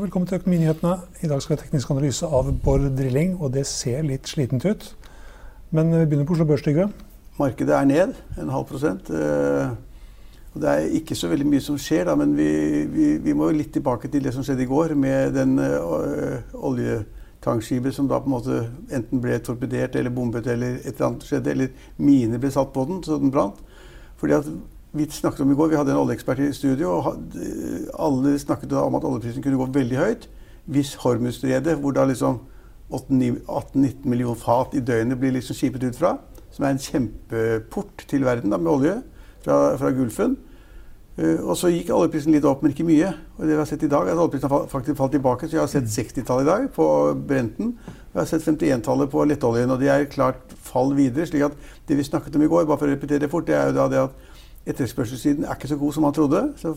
Velkommen 0.00 0.28
til 0.28 0.38
Økonominyhetene. 0.38 0.94
I 1.20 1.28
dag 1.28 1.42
skal 1.42 1.52
vi 1.52 1.58
ha 1.58 1.64
teknisk 1.66 1.90
analyse 1.92 2.24
av 2.24 2.46
Bård 2.64 2.86
Drilling, 2.96 3.34
og 3.36 3.52
det 3.52 3.66
ser 3.68 4.00
litt 4.06 4.28
slitent 4.30 4.64
ut. 4.64 4.86
Men 5.76 5.90
vi 5.92 6.06
begynner 6.06 6.24
på 6.28 6.32
Oslo 6.36 6.46
Børs, 6.48 6.62
Trygve. 6.64 6.86
Markedet 7.36 7.74
er 7.76 7.88
ned 7.88 8.14
en 8.40 8.52
halv 8.54 8.64
prosent. 8.70 9.10
Eh, 9.12 9.74
og 10.54 10.62
det 10.62 10.70
er 10.70 10.96
ikke 10.96 11.18
så 11.18 11.28
veldig 11.28 11.48
mye 11.50 11.64
som 11.64 11.76
skjer, 11.78 12.06
da, 12.08 12.16
men 12.16 12.32
vi, 12.38 12.48
vi, 12.88 13.10
vi 13.20 13.34
må 13.36 13.50
litt 13.52 13.74
tilbake 13.76 14.08
til 14.08 14.24
det 14.24 14.32
som 14.34 14.46
skjedde 14.46 14.64
i 14.64 14.70
går 14.70 14.96
med 14.98 15.36
den 15.36 15.60
uh, 15.60 16.40
oljetankskipet 16.70 17.94
som 17.94 18.08
da 18.10 18.18
på 18.22 18.30
en 18.30 18.36
måte 18.38 18.62
enten 18.88 19.20
ble 19.22 19.36
torpedert 19.44 20.00
eller 20.00 20.16
bombet 20.16 20.48
eller 20.50 20.80
et 20.80 20.94
eller 20.94 21.10
annet 21.10 21.28
skjedde, 21.28 21.52
eller 21.54 21.92
miner 22.00 22.40
ble 22.40 22.50
satt 22.56 22.72
på 22.72 22.88
den 22.88 23.04
så 23.04 23.20
den 23.20 23.34
brant. 23.34 23.60
Fordi 24.20 24.38
at 24.40 24.48
vi 24.92 25.06
snakket 25.10 25.40
om 25.44 25.52
i 25.52 25.54
går, 25.54 25.70
vi 25.70 25.78
hadde 25.78 25.94
en 25.94 26.02
oljeekspert 26.02 26.42
i 26.42 26.52
studio, 26.52 26.96
og 26.98 27.36
alle 27.98 28.38
snakket 28.38 28.72
om 28.78 28.98
at 28.98 29.06
oljeprisen 29.06 29.44
kunne 29.44 29.60
gå 29.60 29.68
veldig 29.74 29.98
høyt 30.00 30.28
hvis 30.70 30.94
Hormuzstredet, 31.02 31.78
hvor 31.78 31.94
da 31.94 32.04
liksom 32.06 32.40
18-19 32.90 34.04
millioner 34.04 34.38
fat 34.38 34.74
i 34.74 34.82
døgnet 34.82 35.18
blir 35.18 35.34
liksom 35.34 35.56
skipet 35.56 35.86
ut 35.88 35.98
fra, 35.98 36.16
som 36.50 36.66
er 36.66 36.74
en 36.74 36.82
kjempeport 36.82 38.04
til 38.10 38.26
verden 38.26 38.50
da, 38.50 38.58
med 38.58 38.72
olje 38.72 38.96
fra, 39.44 39.76
fra 39.78 39.90
Gulfen. 39.94 40.36
Uh, 41.18 41.42
og 41.50 41.56
så 41.58 41.68
gikk 41.72 41.90
oljeprisen 41.94 42.32
litt 42.34 42.46
opp, 42.48 42.62
men 42.62 42.74
ikke 42.74 42.86
mye. 42.86 43.10
Og 43.36 43.44
det 43.44 43.54
vi 43.54 43.58
har 43.60 43.68
sett 43.68 43.82
i 43.84 43.90
dag, 43.90 44.08
er 44.08 44.14
at 44.14 44.22
oljeprisen 44.22 44.50
har 44.50 44.66
faktisk 44.70 44.98
falt 44.98 45.14
tilbake. 45.14 45.48
Så 45.48 45.58
jeg 45.58 45.62
har 45.62 45.70
sett 45.70 45.90
60-tallet 45.90 46.46
i 46.46 46.50
dag 46.50 46.68
på 46.74 46.86
Brenten. 47.28 47.74
Og 47.82 48.14
jeg 48.14 48.20
har 48.22 48.30
sett 48.30 48.46
51-tallet 48.46 49.10
på 49.12 49.26
lettoljen. 49.28 49.74
Og 49.74 49.82
de 49.82 49.90
er 49.92 50.06
klart 50.10 50.54
fall 50.64 50.94
videre. 50.96 51.26
slik 51.28 51.44
at 51.50 51.58
det 51.88 51.98
vi 51.98 52.06
snakket 52.06 52.38
om 52.38 52.46
i 52.46 52.50
går, 52.50 52.64
bare 52.64 52.80
for 52.80 52.88
å 52.88 52.94
repetere 52.94 53.26
det 53.26 53.30
fort, 53.32 53.46
det 53.50 53.58
er 53.58 53.68
jo 53.68 53.76
da 53.76 53.88
det 53.90 54.04
at 54.06 54.30
etterspørselssiden 54.66 55.44
er 55.44 55.56
ikke 55.56 55.70
så 55.70 55.78
god 55.80 55.92
som 55.92 56.02
man 56.02 56.12
trodde. 56.16 56.42
Så 56.56 56.74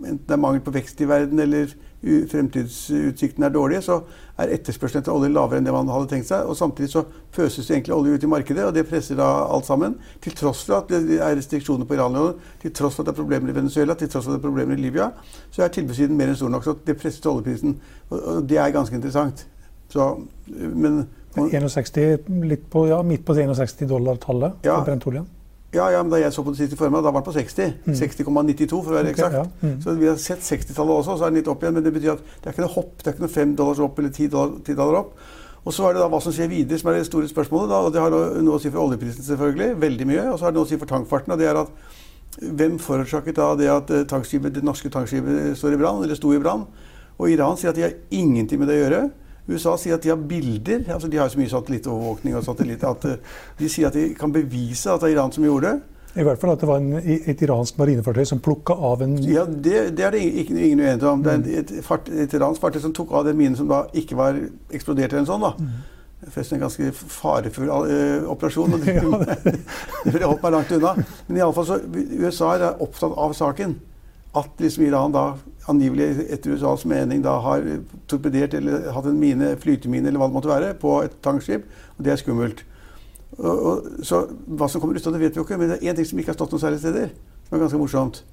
enten 0.00 0.22
det 0.26 0.34
er 0.34 0.42
mangel 0.42 0.62
på 0.64 0.74
vekst 0.74 1.00
i 1.00 1.08
verden 1.08 1.38
eller 1.38 1.72
fremtidsutsiktene 2.04 3.46
er 3.46 3.52
dårlige, 3.54 3.82
så 3.82 4.00
er 4.38 4.50
etterspørselen 4.56 5.00
etter 5.00 5.14
olje 5.14 5.30
lavere 5.32 5.60
enn 5.60 5.68
det 5.68 5.72
man 5.72 5.88
hadde 5.88 6.10
tenkt 6.10 6.28
seg. 6.28 6.44
Og 6.48 6.56
samtidig 6.58 6.90
så 6.92 7.04
pøses 7.32 7.66
det 7.66 7.76
egentlig 7.76 7.94
olje 7.96 8.18
ut 8.18 8.26
i 8.26 8.30
markedet, 8.30 8.66
og 8.66 8.74
det 8.76 8.84
presser 8.88 9.16
da 9.18 9.28
alt 9.54 9.66
sammen. 9.66 9.96
Til 10.24 10.36
tross 10.36 10.64
for 10.66 10.82
at 10.82 10.92
det 10.92 11.18
er 11.20 11.36
restriksjoner 11.38 11.88
på 11.88 11.96
Iran, 11.96 12.18
til 12.62 12.74
tross 12.76 12.98
for 12.98 13.04
at 13.04 13.10
det 13.10 13.14
er 13.14 13.22
problemer 13.22 13.50
i 13.50 13.56
Venezuela, 13.56 13.96
til 13.98 14.10
tross 14.12 14.26
for 14.26 14.34
at 14.34 14.40
det 14.40 14.44
er 14.44 14.48
problemer 14.50 14.76
i 14.76 14.84
Libya, 14.84 15.10
så 15.50 15.64
er 15.64 15.72
tilbudssiden 15.74 16.18
mer 16.18 16.32
enn 16.32 16.38
stor 16.38 16.52
nok. 16.52 16.66
Så 16.66 16.76
det 16.86 16.98
presser 17.00 17.30
oljeprisen. 17.30 17.78
Og 18.10 18.44
det 18.48 18.60
er 18.60 18.74
ganske 18.74 18.98
interessant. 18.98 19.46
Så, 19.94 20.10
men 20.48 21.06
61, 21.36 22.28
litt 22.46 22.68
på, 22.70 22.86
ja, 22.90 23.00
midt 23.06 23.24
på 23.26 23.34
61 23.34 23.88
dollar-tallet 23.90 24.66
ja, 24.66 24.76
for 24.76 24.90
brentoljen? 24.90 25.26
Ja, 25.74 25.90
ja, 25.90 26.02
men 26.02 26.12
da 26.12 26.20
jeg 26.20 26.32
så 26.34 26.44
på 26.46 26.52
det 26.54 26.60
siste 26.62 26.78
formiddag, 26.78 27.08
da 27.08 27.12
var 27.14 27.24
den 27.24 27.28
på 27.28 27.34
60. 27.34 27.72
Mm. 27.84 27.94
60,92 27.98 28.68
for 28.76 28.92
å 28.92 28.98
være 28.98 29.14
eksakt. 29.14 29.38
Okay, 29.40 29.46
ja. 29.50 29.70
mm. 29.70 29.78
Så 29.82 29.94
vi 29.98 30.10
har 30.10 30.20
sett 30.22 30.44
60-tallet 30.46 31.00
også, 31.00 31.16
så 31.18 31.26
er 31.26 31.32
den 31.32 31.40
litt 31.40 31.50
opp 31.50 31.64
igjen. 31.64 31.74
Men 31.78 31.86
det 31.86 31.94
betyr 31.94 32.12
at 32.14 32.22
det 32.22 32.46
er 32.46 32.54
ikke 32.54 32.64
noe 32.66 32.74
hopp. 32.76 32.92
Det 33.00 33.10
er 33.10 33.16
ikke 33.16 33.26
noe 33.26 33.34
5 33.34 33.56
dollars 33.58 33.82
opp 33.84 33.98
eller 34.02 34.14
10 34.14 34.30
dollar, 34.34 34.54
10 34.60 34.78
dollar 34.78 35.00
opp. 35.00 35.16
Og 35.64 35.72
så 35.72 35.86
er 35.88 35.96
det 35.96 36.02
da 36.04 36.08
hva 36.12 36.20
som 36.20 36.34
skjer 36.36 36.50
videre, 36.52 36.78
som 36.80 36.90
er 36.92 36.98
det 36.98 37.08
store 37.08 37.28
spørsmålet. 37.30 37.70
Da, 37.72 37.82
og 37.82 37.92
Det 37.94 38.02
har 38.04 38.14
noe 38.14 38.58
å 38.58 38.62
si 38.62 38.70
for 38.70 38.84
oljeprisen, 38.84 39.24
selvfølgelig. 39.24 39.78
Veldig 39.80 40.08
mye. 40.10 40.24
Og 40.30 40.38
så 40.38 40.46
har 40.46 40.54
det 40.54 40.60
noe 40.60 40.68
å 40.68 40.70
si 40.70 40.80
for 40.80 40.90
tankfarten. 40.90 41.34
og 41.34 41.40
det 41.40 41.50
er 41.50 41.60
at 41.64 41.76
Hvem 42.34 42.80
forårsaket 42.82 43.36
da 43.38 43.52
det 43.54 43.68
at 43.70 43.90
eh, 43.94 44.48
det 44.50 44.64
norske 44.66 44.90
tankskipet 44.90 45.54
står 45.54 45.76
i 45.76 45.78
brann, 45.78 46.02
eller 46.02 46.18
sto 46.18 46.32
i 46.34 46.40
brann? 46.42 46.64
Og 47.14 47.30
Iran 47.30 47.56
sier 47.56 47.70
at 47.70 47.76
de 47.78 47.84
har 47.86 47.94
ingenting 48.10 48.58
med 48.58 48.68
det 48.68 48.80
å 48.80 48.82
gjøre. 48.82 49.02
USA 49.48 49.74
sier 49.76 49.98
at 49.98 50.04
de 50.04 50.12
har 50.12 50.20
bilder. 50.20 50.84
altså 50.92 51.08
De 51.08 51.18
har 51.20 51.28
så 51.28 51.38
mye 51.38 51.52
satellittovervåkning 51.52 52.36
og 52.36 52.44
satellitter, 52.46 52.94
at 52.94 53.04
uh, 53.04 53.40
de 53.58 53.68
sier 53.68 53.90
at 53.90 53.96
de 53.98 54.14
kan 54.18 54.32
bevise 54.32 54.90
at 54.90 55.02
det 55.02 55.10
er 55.10 55.18
Iran 55.18 55.32
som 55.32 55.44
gjorde 55.44 55.72
det. 55.72 55.80
I 56.14 56.22
hvert 56.22 56.38
fall 56.38 56.52
at 56.52 56.60
det 56.62 56.68
var 56.68 56.78
en, 56.78 56.92
et 57.02 57.40
iransk 57.42 57.78
marinefartøy 57.78 58.22
som 58.28 58.38
plukka 58.42 58.76
av 58.90 59.02
en 59.02 59.16
Ja, 59.26 59.44
Det, 59.44 59.96
det 59.98 60.04
er 60.06 60.14
det 60.14 60.20
ikke, 60.22 60.54
ingen 60.54 60.80
uenighet 60.80 61.02
om. 61.10 61.24
Det 61.24 61.32
er 61.34 61.64
et, 61.64 61.72
fart, 61.82 62.08
et 62.08 62.36
iransk 62.38 62.62
fartøy 62.62 62.84
som 62.84 62.94
tok 62.94 63.12
av 63.18 63.26
den 63.26 63.36
minen 63.40 63.58
som 63.58 63.68
da 63.68 63.84
ikke 63.92 64.18
var 64.18 64.38
eksplodert 64.70 65.10
eller 65.10 65.24
en 65.24 65.32
sånn. 65.32 65.42
da. 65.42 65.54
Mm. 65.58 66.30
Forresten 66.30 66.56
en 66.56 66.62
ganske 66.64 66.92
farefull 66.94 67.72
uh, 67.72 68.30
operasjon. 68.30 68.76
og 68.78 68.84
Det, 68.86 69.56
det 70.14 70.22
holdt 70.22 70.44
meg 70.46 70.54
langt 70.54 70.76
unna. 70.78 70.94
Men 71.26 71.40
i 71.40 71.42
alle 71.42 71.56
fall 71.56 71.68
så, 71.72 71.80
USA 72.14 72.54
er 72.54 72.70
opptatt 72.86 73.18
av 73.26 73.34
saken. 73.34 73.74
At 74.34 74.60
liksom 74.60 74.84
Iran 74.86 75.14
da 75.14 75.24
angivelig 75.70 76.26
etter 76.34 76.54
USAs 76.54 76.84
mening 76.90 77.22
da 77.24 77.38
har 77.44 77.64
torpedert 78.10 78.56
eller 78.58 78.90
hatt 78.92 79.06
en 79.08 79.20
mine, 79.20 79.54
flytemine 79.60 80.10
eller 80.10 80.20
hva 80.20 80.28
det 80.28 80.36
måtte 80.36 80.50
være, 80.50 80.74
på 80.80 80.98
et 81.06 81.14
tankskip. 81.24 81.66
Og 81.96 82.04
det 82.04 82.12
er 82.12 82.20
skummelt. 82.20 82.64
Og, 83.38 83.54
og, 83.54 83.88
så 84.06 84.24
hva 84.46 84.68
som 84.70 84.82
kommer 84.82 84.98
ut 84.98 85.06
av 85.06 85.14
det, 85.16 85.22
vet 85.22 85.36
vi 85.36 85.42
jo 85.42 85.46
ikke. 85.46 85.58
Men 85.60 85.72
det 85.72 85.80
er 85.80 85.92
én 85.92 85.98
ting 85.98 86.08
som 86.08 86.20
ikke 86.20 86.34
har 86.34 86.38
stått 86.38 86.54
noen 86.54 86.64
særlige 86.64 86.84
steder, 86.84 87.14
som 87.46 87.56
er 87.56 87.64
ganske 87.64 87.80
morsomt. 87.80 88.24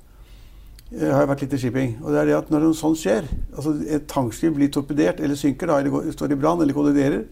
Jeg 0.92 1.14
har 1.16 1.30
vært 1.30 1.46
litt 1.46 1.54
i 1.56 1.62
shipping. 1.62 1.94
og 2.04 2.12
det 2.12 2.20
er 2.20 2.26
det 2.28 2.36
at 2.36 2.50
Når 2.52 2.66
noe 2.66 2.76
sånt 2.76 3.00
skjer, 3.00 3.30
altså 3.56 3.78
et 3.88 4.10
tankskip 4.12 4.58
blir 4.58 4.72
torpedert 4.74 5.22
eller 5.24 5.40
synker, 5.40 5.72
da, 5.72 5.80
eller 5.80 6.12
står 6.12 6.34
i 6.34 6.40
brann 6.42 6.62
eller 6.62 6.76
kolliderer, 6.76 7.24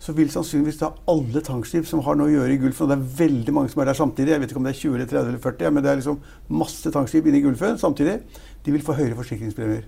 så 0.00 0.14
vil 0.16 0.30
sannsynligvis 0.32 0.80
da 0.80 0.90
alle 1.12 1.42
tankskip 1.44 1.88
som 1.88 2.00
har 2.06 2.16
noe 2.16 2.30
å 2.30 2.32
gjøre 2.32 2.54
i 2.54 2.60
Gulfen 2.62 2.86
Og 2.86 2.92
det 2.92 2.96
er 2.96 3.16
veldig 3.18 3.52
mange 3.52 3.72
som 3.72 3.82
er 3.82 3.90
der 3.90 3.98
samtidig. 3.98 4.32
Jeg 4.32 4.40
vet 4.40 4.52
ikke 4.52 4.60
om 4.62 4.68
det 4.68 4.72
er 4.72 4.78
20 4.80 4.94
eller 4.96 5.10
30 5.10 5.28
eller 5.28 5.42
40, 5.44 5.74
men 5.76 5.84
det 5.84 5.90
er 5.90 5.98
liksom 6.00 6.20
masse 6.62 6.92
tankskip 6.94 7.28
inne 7.28 7.40
i 7.40 7.44
Gulfen 7.44 7.76
samtidig. 7.80 8.16
De 8.64 8.72
vil 8.72 8.86
få 8.86 8.96
høyere 8.96 9.18
forsikringspremier. 9.18 9.84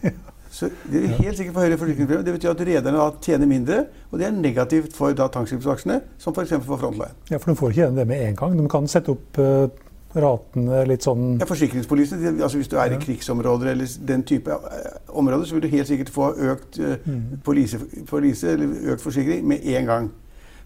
Så 0.50 0.66
de 0.90 1.02
vil 1.02 1.12
helt 1.18 1.38
sikkert 1.38 1.54
få 1.56 1.66
høyere 1.66 1.78
forsikringspremier. 1.82 2.24
Det 2.26 2.36
betyr 2.38 2.54
at 2.54 2.64
rederne 2.70 3.10
tjener 3.22 3.50
mindre, 3.50 3.84
og 4.10 4.22
det 4.22 4.26
er 4.26 4.38
negativt 4.38 4.94
for 4.94 5.14
da 5.18 5.26
tankskipsaksjene, 5.30 6.00
som 6.18 6.34
f.eks. 6.34 6.56
for 6.66 6.78
Frontline. 6.78 7.14
Ja, 7.30 7.38
For 7.38 7.50
de 7.50 7.58
får 7.58 7.74
ikke 7.74 7.84
igjen 7.84 7.98
det 7.98 8.06
med 8.10 8.26
en 8.26 8.38
gang. 8.38 8.58
De 8.58 8.70
kan 8.70 8.90
sette 8.90 9.14
opp 9.14 9.42
uh 9.42 9.89
ratene 10.14 10.84
litt 10.90 11.04
sånn 11.06 11.36
Ja, 11.38 11.46
Forsikringspolisen, 11.46 12.24
altså 12.42 12.58
Hvis 12.58 12.70
du 12.70 12.76
er 12.82 12.94
i 12.94 12.98
krigsområder 12.98 13.72
eller 13.74 13.92
den 14.08 14.24
type 14.26 14.50
eh, 14.50 14.88
områder, 15.08 15.44
så 15.46 15.54
vil 15.56 15.62
du 15.66 15.70
helt 15.74 15.90
sikkert 15.90 16.10
få 16.14 16.32
økt 16.52 16.80
mm. 16.80 17.40
polise, 17.46 17.78
polise, 18.10 18.56
eller 18.56 18.94
økt 18.94 19.04
forsikring 19.04 19.46
med 19.46 19.66
en 19.76 19.86
gang. 19.86 20.10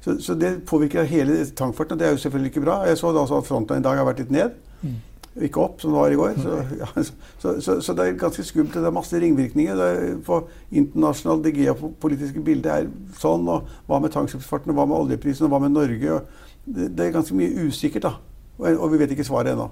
Så, 0.04 0.16
så, 0.20 0.34
det 0.36 0.64
påvirker 0.68 1.02
hele 1.08 1.44
tankfarten, 1.56 1.96
og 1.96 2.00
det 2.00 2.06
er 2.06 2.10
jo 2.12 2.22
selvfølgelig 2.24 2.50
ikke 2.52 2.64
bra. 2.64 2.82
Jeg 2.88 2.98
så 3.00 3.12
da 3.12 3.24
også 3.24 3.38
at 3.40 3.46
fronten 3.46 3.80
i 3.80 3.84
dag 3.84 3.96
har 3.96 4.04
vært 4.04 4.18
litt 4.24 4.32
ned. 4.34 4.56
Mm. 4.82 4.98
Ikke 5.42 5.62
opp, 5.64 5.80
som 5.80 5.94
det 5.94 5.98
var 5.98 6.12
i 6.12 6.18
går. 6.18 6.34
Så, 6.42 6.58
ja, 6.78 7.04
så, 7.38 7.80
så, 7.80 7.94
det 7.96 8.04
er 8.04 8.18
ganske 8.20 8.44
skummelt. 8.44 8.74
Det 8.74 8.84
er 8.84 8.94
masse 8.94 9.20
ringvirkninger. 9.20 9.80
Det 9.80 9.86
er 9.92 10.18
på 10.26 10.42
internasjonal, 10.70 11.40
Det 11.44 11.54
geopolitiske 11.56 12.44
bildet 12.44 12.70
er 12.72 12.92
sånn. 13.18 13.48
Og 13.48 13.72
hva 13.88 13.98
med 14.04 14.12
tankskipsfarten, 14.12 14.74
og 14.74 14.78
hva 14.78 14.86
med 14.90 14.98
oljeprisen, 14.98 15.48
og 15.48 15.54
hva 15.56 15.64
med 15.64 15.74
Norge? 15.74 16.20
Det, 16.64 16.90
det 16.98 17.06
er 17.06 17.16
ganske 17.16 17.36
mye 17.40 17.66
usikkert, 17.66 18.06
da. 18.06 18.33
Og 18.58 18.86
vi 18.92 19.00
vet 19.00 19.16
ikke 19.16 19.26
svaret 19.26 19.54
ennå. 19.54 19.70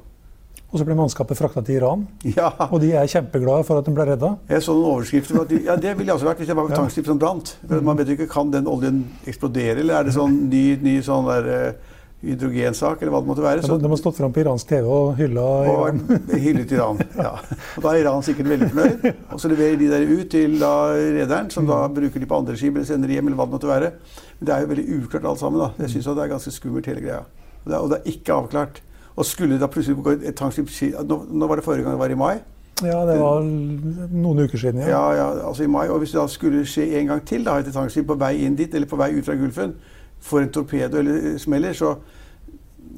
Og 0.72 0.80
så 0.80 0.86
ble 0.88 0.94
mannskapet 0.96 1.36
frakta 1.36 1.60
til 1.60 1.76
Iran, 1.82 2.06
ja. 2.24 2.48
og 2.70 2.78
de 2.80 2.94
er 2.96 3.08
kjempeglade 3.10 3.64
for 3.68 3.76
at 3.76 3.84
de 3.84 3.92
ble 3.92 4.06
redda? 4.08 4.30
Jeg 4.48 4.64
så 4.64 4.72
noen 4.72 4.94
overskrifter. 4.94 5.42
De, 5.50 5.58
ja, 5.66 5.76
Det 5.76 5.92
ville 5.98 6.08
jeg 6.08 6.16
også 6.16 6.28
vært 6.30 6.40
hvis 6.40 6.48
det 6.48 6.56
var 6.56 6.70
et 6.70 6.78
tankskip 6.80 7.10
som 7.10 7.18
brant. 7.20 7.52
Man 7.68 7.98
vet 8.00 8.08
jo 8.08 8.16
ikke, 8.16 8.28
Kan 8.32 8.52
den 8.54 8.70
oljen 8.70 9.02
eksplodere, 9.28 9.82
eller 9.82 10.00
er 10.00 10.08
det 10.08 10.14
sånn 10.16 10.46
ny, 10.48 10.62
ny 10.80 10.94
sånn 11.04 11.28
der, 11.28 11.50
uh, 11.52 11.98
hydrogensak, 12.22 13.02
eller 13.02 13.12
hva 13.12 13.20
det 13.20 13.30
måtte 13.32 13.44
være. 13.44 13.66
Så, 13.66 13.76
de 13.82 13.90
har 13.90 14.00
stått 14.00 14.16
fram 14.20 14.32
på 14.32 14.42
iransk 14.44 14.70
TV 14.70 14.86
og 14.86 15.12
hylla 15.18 15.46
Iran. 15.66 16.00
hyllet 16.46 16.72
Iran, 16.78 17.04
ja. 17.18 17.34
Og 17.76 17.84
da 17.84 17.92
er 17.92 18.00
Iran 18.04 18.24
sikkert 18.24 18.52
veldig 18.54 18.70
fornøyd. 18.72 19.06
Og 19.34 19.42
så 19.42 19.50
leverer 19.52 19.76
de 19.80 19.90
der 19.90 20.08
ut 20.08 20.32
til 20.32 20.56
da 20.62 20.72
rederen, 20.94 21.50
som 21.52 21.68
da 21.68 21.82
bruker 21.92 22.22
de 22.22 22.30
på 22.30 22.38
andre 22.38 22.56
skip 22.56 22.78
eller 22.78 22.88
sender 22.88 23.12
hjem, 23.12 23.28
eller 23.28 23.42
hva 23.42 23.48
det 23.50 23.56
måtte 23.58 23.72
være. 23.74 23.92
Men 24.38 24.48
det 24.48 24.56
er 24.56 24.64
jo 24.64 24.72
veldig 24.72 24.88
uklart 25.00 25.30
alt 25.32 25.42
sammen. 25.42 25.66
da. 25.66 25.84
Jeg 25.84 25.96
syns 25.96 26.12
det 26.12 26.24
er 26.24 26.34
ganske 26.36 26.54
skummelt 26.54 26.88
hele 26.92 27.04
greia. 27.04 27.24
Det 27.64 27.74
er, 27.74 27.78
og 27.78 27.90
det 27.92 28.00
er 28.00 28.14
ikke 28.14 28.34
avklart. 28.34 28.82
Og 29.16 29.28
skulle 29.28 29.58
da 29.60 29.68
plutselig 29.68 30.00
gå 30.00 30.16
et 30.16 30.36
tankskip 30.36 30.70
nå, 31.04 31.18
nå 31.28 31.46
var 31.48 31.60
det 31.60 31.64
forrige 31.66 31.84
gang 31.84 31.98
det 31.98 32.00
var 32.00 32.14
i 32.14 32.18
mai. 32.18 32.34
Ja, 32.82 33.02
det 33.06 33.18
var 33.20 33.44
noen 33.44 34.42
uker 34.42 34.58
siden. 34.58 34.80
Ja, 34.80 35.02
ja, 35.12 35.26
ja 35.36 35.46
altså 35.48 35.66
i 35.66 35.70
mai. 35.70 35.86
Og 35.88 36.00
hvis 36.02 36.14
det 36.14 36.20
da 36.20 36.26
skulle 36.30 36.64
skje 36.66 36.88
en 36.98 37.12
gang 37.12 37.22
til, 37.28 37.44
da, 37.46 37.58
et 37.60 37.70
tankskip 37.74 38.08
på 38.08 38.18
vei 38.18 38.34
inn 38.46 38.56
dit, 38.58 38.72
eller 38.74 38.90
på 38.90 38.98
vei 38.98 39.12
ut 39.14 39.28
fra 39.28 39.36
Gulfen, 39.38 39.76
får 40.22 40.46
en 40.46 40.52
torpedo 40.54 40.98
eller 40.98 41.38
smeller, 41.42 41.76
så 41.76 41.96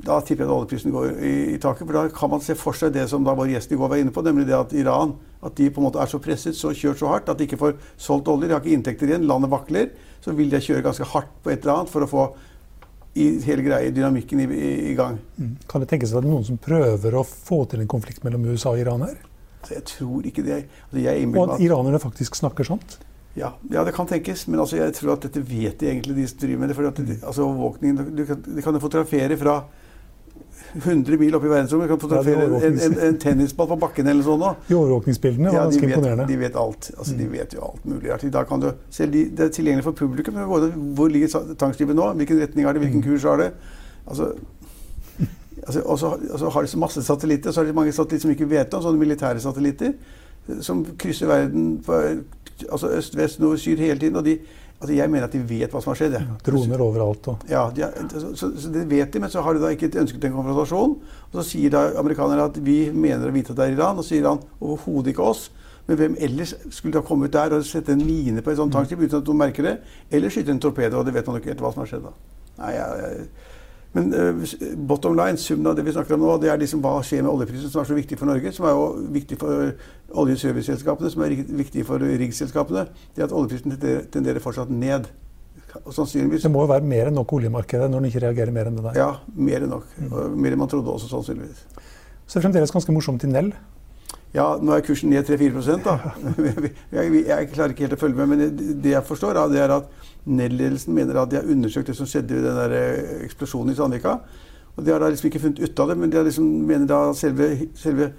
da 0.05 0.19
tipper 0.21 0.45
jeg 0.45 0.51
at 0.51 0.55
oljeprisen 0.55 0.93
går 0.93 1.13
i, 1.15 1.35
i, 1.55 1.59
taket. 1.61 1.85
For 1.87 1.97
da 1.97 2.09
kan 2.15 2.33
man 2.33 2.43
se 2.45 2.57
for 2.59 2.77
seg 2.77 2.95
det 2.95 3.07
som 3.11 3.25
da 3.27 3.35
vår 3.37 3.53
gjest 3.55 3.73
i 3.73 3.79
går 3.81 3.93
var 3.93 4.01
inne 4.01 4.15
på, 4.15 4.25
nemlig 4.25 4.47
det 4.49 4.57
at 4.57 4.75
Iran 4.77 5.15
at 5.45 5.57
de 5.59 5.69
på 5.71 5.81
en 5.81 5.87
måte 5.89 6.01
er 6.01 6.09
så 6.09 6.21
presset, 6.25 6.57
så 6.57 6.73
kjørt 6.73 7.03
så 7.03 7.11
hardt 7.11 7.29
at 7.29 7.39
de 7.39 7.45
ikke 7.45 7.61
får 7.61 7.77
solgt 8.01 8.31
olje. 8.33 8.49
De 8.49 8.57
har 8.57 8.65
ikke 8.65 8.77
inntekter 8.77 9.11
igjen, 9.11 9.27
landet 9.29 9.53
vakler. 9.53 9.93
Så 10.25 10.33
vil 10.37 10.49
de 10.53 10.61
kjøre 10.65 10.85
ganske 10.87 11.09
hardt 11.13 11.33
på 11.45 11.53
et 11.53 11.61
eller 11.61 11.83
annet 11.83 11.93
for 11.93 12.05
å 12.05 12.09
få 12.09 12.25
i 13.15 13.29
hele 13.47 13.63
greia, 13.63 13.93
dynamikken 13.95 14.43
i, 14.43 14.49
i, 14.51 14.73
i 14.91 14.95
gang. 14.99 15.21
Mm. 15.39 15.55
Kan 15.71 15.85
det 15.85 15.89
tenkes 15.93 16.11
at 16.11 16.19
det 16.23 16.27
er 16.27 16.35
noen 16.35 16.47
som 16.47 16.59
prøver 16.59 17.15
å 17.15 17.23
få 17.23 17.63
til 17.71 17.85
en 17.85 17.91
konflikt 17.91 18.25
mellom 18.27 18.47
USA 18.51 18.75
og 18.75 18.83
Iran 18.83 19.07
her? 19.07 19.17
Altså, 19.63 19.77
jeg 19.77 19.85
tror 19.89 20.27
ikke 20.29 20.45
det. 20.45 20.65
Altså, 20.91 21.05
og 21.31 21.55
at 21.55 21.63
iranerne 21.65 22.01
faktisk 22.03 22.37
snakker 22.37 22.67
sant? 22.69 22.99
Ja, 23.35 23.55
ja, 23.71 23.83
det 23.87 23.95
kan 23.97 24.07
tenkes. 24.11 24.45
Men 24.51 24.61
altså, 24.63 24.79
jeg 24.81 24.95
tror 24.99 25.15
at 25.15 25.25
dette 25.27 25.43
vet 25.47 25.79
de 25.81 25.89
egentlig, 25.91 26.19
de 26.19 26.27
som 26.31 26.43
driver 26.43 26.61
med 26.61 26.71
det. 26.71 26.77
For 26.79 26.91
at, 26.91 27.01
altså, 27.15 27.47
overvåkningen, 27.47 28.13
du 28.19 28.25
kan, 28.29 28.43
de 28.45 28.67
kan 28.67 28.81
fotografere 28.83 29.39
fra 29.41 29.57
100 30.83 31.19
mil 31.19 31.35
opp 31.37 31.45
i 31.45 31.51
verdensrommet. 31.51 31.89
Kan 31.89 32.01
fotografere 32.03 32.47
ja, 32.49 32.61
en, 32.69 32.81
en, 32.87 32.97
en, 33.09 33.19
tennisball 33.21 33.69
på 33.71 33.79
bakken 33.85 34.11
eller 34.11 34.27
sånn. 34.27 34.43
De 34.69 34.77
overvåkningsbildene 34.79 35.53
var 35.53 35.59
ja, 35.59 35.63
ganske 35.69 35.89
imponerende. 35.89 36.27
De 36.31 36.39
vet 36.41 36.59
alt. 36.59 36.91
Altså, 36.97 37.15
De 37.15 37.29
mm. 37.29 37.33
vet 37.37 37.57
jo 37.57 37.63
alt 37.69 37.87
mulig. 37.89 38.33
Da 38.35 38.45
kan 38.49 38.65
du, 38.65 38.69
se, 38.95 39.07
det 39.11 39.47
er 39.49 39.55
tilgjengelig 39.55 39.87
for 39.87 39.99
publikum. 40.05 40.41
Hvor, 40.51 40.67
hvor 40.99 41.13
ligger 41.13 41.55
tankskipet 41.61 41.97
nå? 41.99 42.11
Hvilken 42.21 42.43
retning 42.43 42.69
har 42.69 42.77
det? 42.77 42.85
Hvilken 42.87 43.05
mm. 43.05 43.09
kurs 43.09 43.29
har 43.31 43.43
det? 43.43 43.51
Altså, 44.05 44.33
altså, 45.67 45.81
og 45.87 45.99
så 46.39 46.51
har 46.57 46.67
de 46.67 46.73
så 46.75 46.79
masse 46.79 47.03
satellitter, 47.03 47.53
så 47.53 47.63
har 47.63 47.71
de 47.71 47.77
mange 47.77 47.93
satellitter 47.93 48.27
som 48.29 48.35
ikke 48.35 48.51
vet 48.51 48.75
om, 48.75 48.83
sånne 48.85 49.01
militære 49.01 49.41
satellitter, 49.41 49.95
som 50.61 50.83
krysser 51.01 51.31
verden 51.31 51.79
på 51.85 52.03
altså 52.71 52.91
øst, 52.95 53.17
vest, 53.17 53.41
nord, 53.41 53.57
syd 53.59 53.81
hele 53.81 53.99
tiden. 53.99 54.17
og 54.17 54.25
de 54.25 54.39
Altså 54.85 54.97
jeg 54.99 55.09
mener 55.09 55.25
at 55.25 55.33
de 55.33 55.41
vet 55.49 55.73
hva 55.73 55.81
som 55.81 55.95
har 55.95 55.97
skjedd. 55.97 56.15
Ja, 56.19 56.37
droner 56.45 56.83
overalt. 56.85 57.29
Og. 57.33 57.45
Ja, 57.49 57.63
de, 57.73 57.87
så, 58.13 58.35
så, 58.37 58.51
så, 58.61 58.73
det 58.75 58.83
vet 58.91 59.15
de, 59.15 59.23
men 59.23 59.33
så 59.33 59.41
har 59.45 59.57
de 59.57 59.63
da 59.63 59.71
ikke 59.73 59.89
ønsket 60.03 60.27
en 60.29 60.35
konfrontasjon. 60.37 60.97
Og 61.31 61.39
så 61.39 61.45
sier 61.49 61.73
da 61.73 61.87
amerikanerne 62.01 62.45
at 62.51 62.59
vi 62.61 62.79
mener 62.93 63.31
å 63.31 63.33
vite 63.33 63.55
at 63.55 63.63
det 63.63 63.71
er 63.71 63.79
Iran. 63.79 63.97
Og 63.97 64.05
så 64.05 64.13
sier 64.13 64.29
han 64.29 64.43
overhodet 64.61 65.15
ikke 65.15 65.25
oss. 65.25 65.47
Men 65.89 66.01
hvem 66.01 66.19
ellers 66.29 66.53
skulle 66.69 66.99
da 66.99 67.05
komme 67.05 67.29
ut 67.29 67.33
der 67.33 67.57
og 67.57 67.65
sette 67.65 67.97
en 67.97 68.05
mine 68.05 68.45
på 68.45 68.53
et 68.53 68.61
sånt 68.61 68.73
tankskip 68.77 69.03
uten 69.07 69.23
at 69.23 69.33
noen 69.33 69.41
merker 69.41 69.69
det? 69.71 69.75
Eller 70.13 70.33
skyte 70.33 70.53
en 70.53 70.61
torpedo, 70.61 71.01
og 71.01 71.09
det 71.09 71.17
vet 71.17 71.29
man 71.29 71.41
ikke 71.41 71.55
helt 71.55 71.65
hva 71.65 71.73
som 71.73 71.85
har 71.85 71.91
skjedd 71.91 72.07
da. 72.07 72.15
Nei, 72.61 72.77
jeg, 72.77 73.01
jeg 73.01 73.27
men 73.95 74.11
uh, 74.11 74.45
bottom 74.91 75.17
line, 75.19 75.39
summen 75.41 75.71
av 75.71 75.77
det 75.79 75.85
vi 75.87 75.95
snakker 75.95 76.17
om 76.17 76.25
nå, 76.25 76.37
det 76.43 76.51
er 76.53 76.61
liksom 76.61 76.83
hva 76.85 76.97
skjer 77.07 77.23
med 77.23 77.33
oljeprisen, 77.33 77.71
som 77.71 77.83
er 77.83 77.91
så 77.91 77.99
viktig 77.99 78.19
for 78.21 78.31
Norge, 78.31 78.53
som 78.55 78.67
er 78.67 78.75
jo 78.75 78.87
viktig 79.15 79.39
for 79.41 79.75
oljeserviceselskapene, 80.25 81.11
som 81.15 81.27
er 81.27 81.37
viktig 81.63 81.85
for 81.87 82.03
riggselskapene. 82.03 82.89
Det 83.15 83.23
er 83.23 83.29
at 83.29 83.37
oljeprisen 83.37 83.77
tenderer 84.15 84.43
fortsatt 84.43 84.73
ned. 84.75 85.07
Det 85.75 86.51
må 86.51 86.63
jo 86.63 86.71
være 86.71 86.87
mer 86.87 87.11
enn 87.11 87.17
nok 87.19 87.33
oljemarkedet 87.35 87.89
når 87.91 88.03
den 88.03 88.11
ikke 88.11 88.23
reagerer 88.29 88.55
mer 88.55 88.71
enn 88.71 88.77
det 88.79 88.85
der. 88.89 88.99
Ja, 88.99 89.09
mer 89.35 89.65
enn 89.67 89.73
nok. 89.75 89.89
Mm. 89.99 90.13
Mer 90.39 90.55
enn 90.55 90.63
man 90.63 90.71
trodde 90.71 90.93
også, 90.93 91.11
sannsynligvis. 91.11 91.65
Så 92.25 92.37
det 92.37 92.41
er 92.41 92.45
fremdeles 92.47 92.75
ganske 92.75 92.95
morsomt 92.95 93.27
i 93.27 93.31
Nell. 93.31 93.51
Ja, 94.35 94.49
nå 94.59 94.75
er 94.75 94.83
kursen 94.83 95.13
ned 95.15 95.29
3-4 95.29 95.77
da. 95.85 95.95
jeg, 96.97 97.21
jeg, 97.23 97.51
klarer 97.53 97.71
ikke 97.75 97.87
helt 97.87 97.95
å 97.95 98.01
følge 98.01 98.19
med, 98.19 98.33
men 98.33 98.81
det 98.83 98.97
jeg 98.97 99.07
forstår, 99.07 99.39
det 99.53 99.63
er 99.63 99.77
at 99.77 99.87
Nell-ledelsen 100.25 100.95
mener 100.97 101.21
at 101.21 101.31
de 101.31 101.39
har 101.39 101.51
undersøkt 101.51 101.93
det 101.93 101.97
som 101.99 102.09
skjedde 102.09 102.39
i 102.39 102.43
den 102.43 102.59
der 102.59 102.75
eh, 102.75 103.25
eksplosjonen 103.27 103.75
i 103.75 103.79
Sandvika. 103.79 104.19
Og 104.75 104.83
de 104.83 104.91
har 104.91 105.03
da 105.03 105.11
liksom 105.13 105.29
ikke 105.29 105.43
funnet 105.43 105.61
ut 105.63 105.81
av 105.85 105.91
det, 105.93 105.99
men 106.01 106.11
de 106.11 106.23
liksom 106.27 106.47
mener 106.67 106.89
da 106.91 107.01
selve, 107.15 107.51
selve 107.79 108.11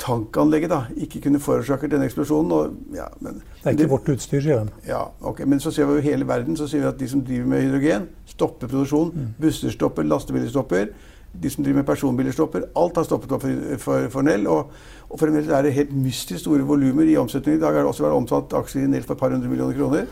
tankanlegget 0.00 0.72
da, 0.72 0.80
ikke 0.96 1.20
kunne 1.26 1.40
forårsaket 1.42 1.92
denne 1.92 2.06
eksplosjonen. 2.08 2.52
Og, 2.54 2.94
ja, 2.96 3.08
men, 3.20 3.40
det 3.40 3.66
er 3.66 3.76
ikke 3.76 3.82
det, 3.82 3.90
vårt 3.90 4.08
utstyr, 4.14 4.40
sier 4.44 4.64
de. 4.64 4.84
Ja, 4.88 5.02
okay, 5.20 5.44
Men 5.46 5.60
så 5.60 5.74
ser 5.74 5.90
vi 5.90 5.98
jo 5.98 6.06
hele 6.06 6.28
verden 6.28 6.56
så 6.56 6.68
ser 6.70 6.86
vi 6.86 6.90
at 6.90 7.00
de 7.00 7.08
som 7.10 7.24
driver 7.24 7.50
med 7.52 7.66
hydrogen, 7.66 8.08
stopper 8.32 8.70
produksjon. 8.70 9.12
Mm. 9.14 9.34
Busser 9.40 9.74
stopper, 9.74 10.06
lastebiler 10.08 10.48
stopper. 10.48 10.94
De 11.42 11.50
som 11.50 11.64
driver 11.64 11.82
med 11.82 11.88
personbiler, 11.88 12.32
stopper. 12.32 12.68
Alt 12.78 13.00
har 13.00 13.06
stoppet 13.08 13.32
opp 13.34 13.42
for, 13.42 13.78
for, 13.82 14.10
for 14.12 14.26
Nell. 14.26 14.46
Og, 14.50 14.70
og 15.10 15.20
fremdeles 15.20 15.50
er 15.50 15.66
det 15.66 15.74
helt 15.76 15.96
mystisk 15.96 16.44
store 16.44 16.66
volumer 16.66 17.08
i 17.10 17.16
omsetningen. 17.20 17.58
I 17.60 17.64
dag 17.64 17.74
har 17.74 17.82
det 17.84 17.90
også 17.90 18.06
vært 18.06 18.20
omsatt 18.20 18.54
aksjer 18.60 18.86
i 18.86 18.92
Nell 18.92 19.04
for 19.06 19.16
et 19.16 19.24
par 19.24 19.34
hundre 19.34 19.50
millioner 19.50 19.76
kroner. 19.78 20.06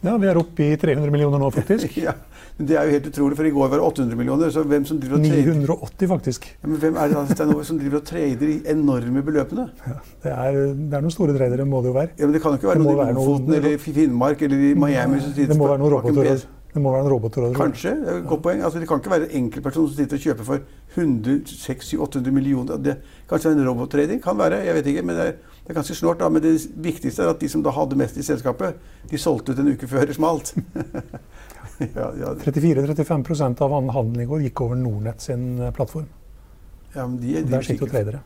Ja, 0.00 0.16
Vi 0.16 0.28
er 0.30 0.38
oppe 0.40 0.64
i 0.64 0.76
300 0.80 1.12
millioner 1.12 1.40
nå, 1.42 1.50
faktisk. 1.52 1.96
ja, 2.06 2.14
Det 2.56 2.76
er 2.76 2.88
jo 2.88 2.94
helt 2.94 3.08
utrolig, 3.10 3.36
for 3.36 3.48
i 3.48 3.52
går 3.52 3.68
var 3.68 3.80
det 3.80 3.86
800 3.86 4.16
millioner. 4.16 4.52
så 4.52 4.62
hvem 4.64 4.84
som 4.88 5.00
driver 5.00 5.18
og 5.18 5.26
trader... 5.26 5.58
980, 5.60 6.08
faktisk. 6.08 6.46
Ja, 6.62 6.68
men 6.68 6.80
hvem 6.80 6.96
er 6.96 7.12
det 7.12 7.24
Stein 7.34 7.52
som 7.68 7.80
driver 7.80 8.00
og 8.00 8.06
trader 8.08 8.48
i 8.48 8.56
enorme 8.72 9.24
beløpene? 9.26 9.66
Ja, 9.86 9.98
det, 10.24 10.32
er, 10.32 10.60
det 10.72 10.96
er 10.96 11.04
noen 11.04 11.14
store 11.14 11.36
tradere, 11.36 11.68
må 11.68 11.82
det 11.84 11.92
jo 11.92 11.98
være. 11.98 12.14
Ja, 12.16 12.24
Men 12.24 12.36
det 12.36 12.42
kan 12.44 12.56
jo 12.56 12.60
ikke 12.60 12.72
være 12.72 12.84
noen 12.84 13.12
i 13.12 13.18
Lofoten 13.18 13.58
eller 13.60 13.76
Finnmark 13.84 14.46
eller 14.48 14.64
i 14.70 14.72
Miami 14.86 15.20
som 15.20 15.36
Det 15.36 15.58
må 15.60 15.68
være 15.68 15.82
noen 15.84 15.94
roboter. 15.98 16.48
Det 16.70 16.80
må 16.82 16.92
være 16.94 17.02
en 17.02 17.10
roboter 17.10 17.54
Kanskje. 17.56 17.96
det 17.98 18.08
er 18.08 18.18
et 18.20 18.26
godt 18.30 18.42
poeng. 18.42 18.60
Altså, 18.62 18.78
det 18.78 18.88
kan 18.88 19.00
ikke 19.02 19.10
være 19.10 19.26
en 19.26 19.44
enkeltperson 19.44 19.88
som 19.88 19.96
sitter 19.96 20.20
og 20.20 20.26
kjøper 20.26 20.46
for 20.46 20.60
100, 20.94 21.40
600, 21.50 22.02
800 22.06 22.34
millioner. 22.34 22.76
Det, 22.78 22.96
kanskje 23.30 23.54
en 23.56 23.68
robottrading? 23.68 24.22
Kan 24.22 24.38
være. 24.38 24.62
Jeg 24.66 24.74
vet 24.74 24.86
ikke. 24.92 25.02
men 25.02 25.16
det 25.16 25.26
er 25.26 25.32
det 25.70 25.74
er 25.74 25.76
ganske 25.84 25.94
snålt, 25.94 26.22
men 26.32 26.42
det 26.42 26.52
viktigste 26.82 27.22
er 27.22 27.28
at 27.30 27.38
de 27.38 27.48
som 27.48 27.62
da 27.62 27.70
hadde 27.70 27.94
mest 27.94 28.16
i 28.18 28.24
selskapet, 28.26 28.78
de 29.06 29.18
solgte 29.20 29.52
ut 29.52 29.60
en 29.62 29.68
uke 29.70 29.86
før 29.86 30.08
det 30.08 30.16
smalt. 30.16 30.54
ja, 32.00 32.08
ja. 32.18 32.32
34-35 32.42 33.62
av 33.62 33.76
handelen 33.94 34.24
i 34.24 34.26
går 34.26 34.42
gikk 34.48 34.64
over 34.64 34.80
Nordnett 34.80 35.22
sin 35.22 35.60
eh, 35.60 35.70
plattform. 35.76 36.08
Ja, 36.96 37.04
men 37.04 37.20
de, 37.20 37.36
de, 37.36 37.44
Der 37.52 37.62
sitter 37.62 37.86
jo 37.86 37.90
tradere. 37.92 38.24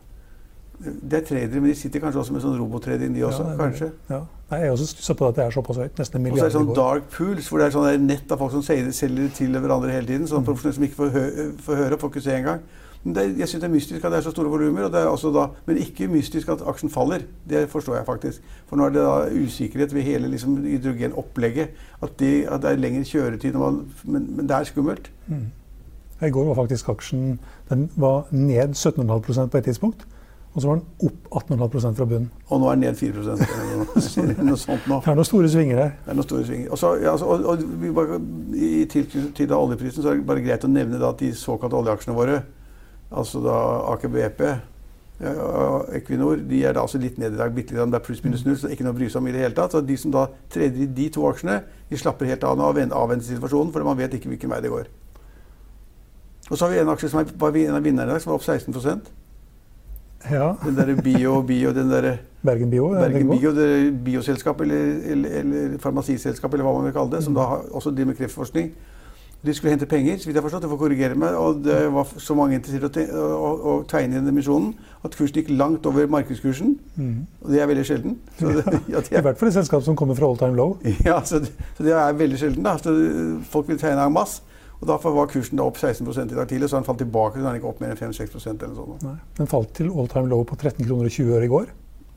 Det 0.85 1.19
er 1.19 1.27
tradere, 1.27 1.61
men 1.61 1.71
de 1.71 1.75
sitter 1.79 2.03
kanskje 2.03 2.21
også 2.21 2.35
med 2.35 2.43
sånn 2.43 2.57
robotrading, 2.59 3.15
de 3.15 3.23
også? 3.25 3.45
Ja, 3.47 3.57
kanskje? 3.59 3.91
Ja. 4.11 4.21
Nei, 4.51 4.59
jeg 4.65 4.73
også 4.75 4.87
stussa 4.91 5.15
på 5.17 5.29
at 5.29 5.37
det 5.39 5.45
er 5.45 5.55
såpass 5.55 5.79
høyt. 5.81 5.99
Nesten 5.99 6.19
en 6.19 6.25
milliard. 6.27 6.47
Og 6.47 6.53
så 6.53 6.59
er 6.59 6.65
det 6.65 6.75
sånn 6.75 6.79
dark 6.79 7.07
pools, 7.15 7.49
hvor 7.49 7.63
det 7.63 7.69
er 7.69 7.77
sånn 7.77 8.09
nett 8.09 8.33
av 8.35 8.43
folk 8.43 8.53
som 8.53 8.65
selger 8.67 9.31
til 9.39 9.55
hverandre 9.55 9.95
hele 9.95 10.09
tiden. 10.11 10.27
Sånn 10.31 10.43
mm. 10.43 10.49
profesjonelle 10.51 10.79
som 10.79 10.89
ikke 10.89 10.99
får, 10.99 11.13
hø 11.15 11.47
får 11.65 11.81
høre 11.81 11.97
og 11.97 12.03
får 12.03 12.13
ikke 12.13 12.25
se 12.27 12.37
engang. 12.41 12.65
Jeg 13.05 13.49
syns 13.49 13.61
det 13.61 13.69
er 13.69 13.73
mystisk 13.73 14.05
at 14.05 14.15
det 14.15 14.19
er 14.19 14.25
så 14.25 14.31
store 14.33 14.49
volumer, 14.49 15.51
men 15.67 15.81
ikke 15.81 16.09
mystisk 16.09 16.49
at 16.49 16.63
aksjen 16.67 16.91
faller. 16.91 17.27
Det 17.49 17.67
forstår 17.69 17.97
jeg 17.97 18.07
faktisk. 18.07 18.55
For 18.67 18.81
nå 18.81 18.87
er 18.87 18.95
det 18.95 19.03
da 19.05 19.45
usikkerhet 19.45 19.95
ved 19.95 20.03
hele 20.03 20.31
liksom, 20.33 20.57
hydrogenopplegget. 20.65 21.69
At, 22.03 22.17
det, 22.19 22.47
at 22.49 22.63
det 22.63 22.71
er 22.71 22.81
lengre 22.81 23.05
kjøretid, 23.05 23.53
man, 23.61 23.85
men, 24.05 24.37
men, 24.37 24.49
det 24.49 24.57
er 24.57 24.65
skummelt. 24.65 25.13
Mm. 25.27 25.53
I 26.23 26.31
går 26.31 26.45
var 26.45 26.55
faktisk 26.55 26.89
aksjen 26.89 27.39
den 27.69 27.91
var 27.97 28.25
ned 28.31 28.73
17,5% 28.73 29.47
på 29.47 29.59
et 29.59 29.65
tidspunkt. 29.65 30.07
Og 30.55 30.63
så 30.63 30.69
var 30.71 30.79
den 30.79 31.09
opp 31.09 31.49
18,5% 31.51 31.97
fra 31.99 32.07
bunnen. 32.07 32.29
Og 32.47 32.61
nå 32.63 32.69
er 32.71 32.77
den 32.79 32.85
ned 32.87 32.99
4% 32.99 33.41
eller 33.43 34.45
noe 34.49 34.59
sånt 34.61 34.85
nå. 34.87 35.01
Det 35.03 35.11
er 35.11 35.17
noen 35.19 35.27
store 35.27 35.49
svinger 35.51 35.81
her. 35.83 35.97
Det 36.05 36.13
er 36.13 36.19
noen 36.21 36.29
store 36.29 36.47
svinger. 36.47 36.69
Også, 36.77 36.93
ja, 37.03 37.15
altså, 37.17 37.27
og, 37.27 37.49
og, 37.51 37.65
bare, 37.97 38.21
I 38.55 38.85
tilknytning 38.91 39.33
til 39.35 39.57
oljeprisen 39.57 40.05
så 40.05 40.13
er 40.13 40.21
det 40.21 40.29
bare 40.29 40.45
greit 40.45 40.67
å 40.67 40.71
nevne 40.71 41.01
at 41.03 41.19
de 41.25 41.33
såkalte 41.39 41.81
oljeaksjene 41.81 42.15
våre 42.15 42.39
altså 43.15 43.43
da 43.45 43.57
Aker 43.93 44.11
BP 44.11 44.41
og 45.23 45.91
Equinor 45.95 46.41
de 46.43 46.61
er 46.67 46.75
da 46.75 46.83
altså 46.83 46.99
litt 46.99 47.19
ned 47.23 47.37
i 47.37 47.39
dag, 47.39 47.53
bitte 47.55 47.75
litt, 47.75 47.91
det 47.91 47.99
er 48.01 48.03
pluss-minus 48.03 48.43
null, 48.47 48.57
så 48.59 48.67
det 48.67 48.73
er 48.73 48.77
ikke 48.79 48.87
noe 48.87 48.97
å 48.97 48.99
bry 48.99 49.09
seg 49.11 49.21
om 49.21 49.29
i 49.31 49.35
det 49.35 49.45
hele 49.45 49.55
tatt. 49.55 49.75
Så 49.75 49.83
de 49.87 49.97
som 50.01 50.15
da 50.15 50.25
treder 50.51 50.83
i 50.85 50.89
de 50.91 51.07
to 51.15 51.23
aksjene, 51.29 51.61
de 51.91 52.01
slapper 52.01 52.31
helt 52.31 52.47
av 52.47 52.59
nå 52.59 52.67
og 52.67 52.81
avventer 52.83 53.29
situasjonen, 53.29 53.71
for 53.73 53.87
man 53.87 53.99
vet 54.01 54.17
ikke 54.19 54.33
hvilken 54.33 54.51
vei 54.51 54.59
det 54.65 54.73
går. 54.73 54.91
Og 56.51 56.57
så 56.59 56.65
har 56.67 56.75
vi 56.75 56.81
en 56.83 56.91
aksje 56.93 57.13
som 57.13 57.23
er, 57.23 57.31
var 57.41 57.57
en 57.63 57.79
av 57.79 57.87
vinnerne 57.87 58.11
i 58.11 58.13
dag, 58.13 58.25
som 58.25 58.35
var 58.35 58.41
opp 58.41 58.49
16 58.49 58.75
ja. 60.31 60.55
Den 60.65 60.77
derre 60.77 60.97
bio, 61.03 61.43
bio, 61.43 61.73
den 61.77 61.91
derre 61.93 62.19
Bergen 62.45 62.71
Bio? 62.71 62.89
Bergen 62.89 63.31
Bio, 63.31 63.53
det 63.57 64.05
bioselskap 64.05 64.61
eller, 64.61 64.99
eller, 65.13 65.31
eller 65.41 65.79
farmasiselskap, 65.81 66.53
eller 66.53 66.67
hva 66.67 66.75
man 66.77 66.89
vil 66.89 66.97
kalle 66.97 67.17
det, 67.17 67.25
som 67.25 67.37
da 67.37 67.47
har, 67.49 67.63
også 67.73 67.91
driver 67.91 68.13
med 68.13 68.19
kreftforskning. 68.21 68.75
De 69.45 69.55
skulle 69.55 69.71
hente 69.71 69.87
penger, 69.87 70.19
så 70.19 70.29
vidt 70.29 70.39
jeg 70.39 70.43
forstått, 70.43 70.65
jeg 70.65 70.71
får 70.73 70.79
korrigere 70.81 71.17
meg, 71.21 71.35
og 71.37 71.59
det 71.65 71.77
var 71.93 72.09
så 72.17 72.37
mange 72.37 72.57
interessert 72.57 72.97
i 72.97 73.05
å, 73.13 73.25
å, 73.37 73.51
å, 73.69 73.75
tegne 73.89 74.17
inn 74.21 74.29
emisjonen 74.31 74.71
at 75.05 75.17
kursen 75.19 75.37
gikk 75.37 75.51
langt 75.53 75.85
over 75.89 76.09
markedskursen. 76.09 76.79
Mm. 76.97 77.19
Og 77.43 77.53
det 77.53 77.61
er 77.61 77.69
veldig 77.69 77.85
sjelden. 77.85 78.17
Det, 78.39 78.55
ja, 78.89 79.03
er, 79.03 79.11
I 79.21 79.25
hvert 79.27 79.41
fall 79.41 79.53
et 79.53 79.59
selskap 79.59 79.85
som 79.85 79.97
kommer 80.01 80.17
fra 80.17 80.31
all 80.31 80.41
time 80.41 80.57
low. 80.57 80.79
Ja, 81.09 81.19
så 81.25 81.43
det, 81.45 81.53
så 81.77 81.85
det 81.85 81.93
er 81.93 82.17
veldig 82.17 82.41
sjelden. 82.41 82.65
da. 82.65 82.79
Så 82.81 82.97
folk 83.53 83.69
vil 83.69 83.81
tegne 83.81 84.09
en 84.09 84.17
masse. 84.17 84.41
Og 84.81 84.89
Derfor 84.91 85.15
var 85.17 85.31
kursen 85.33 85.61
da 85.61 85.65
opp 85.65 85.79
16% 85.81 86.33
i 86.33 86.37
dag 86.37 86.49
tidlig, 86.51 86.69
så 86.69 86.77
den 86.77 86.87
falt 86.87 86.99
tilbake. 87.01 87.39
så 87.39 87.47
den 87.47 87.61
ikke 87.61 87.71
opp 87.71 87.81
mer 87.81 87.95
enn 87.95 88.01
5-6 88.01 88.35
eller 88.53 88.75
sånn. 88.75 88.97
Nei, 89.05 89.17
Den 89.39 89.51
falt 89.51 89.75
til 89.75 89.91
all 89.91 90.09
time 90.09 90.29
low 90.29 90.45
på 90.45 90.57
13 90.57 90.85
kroner 90.85 91.09
og 91.09 91.15
20 91.15 91.37
øre 91.39 91.45
i 91.45 91.53
går. 91.53 91.69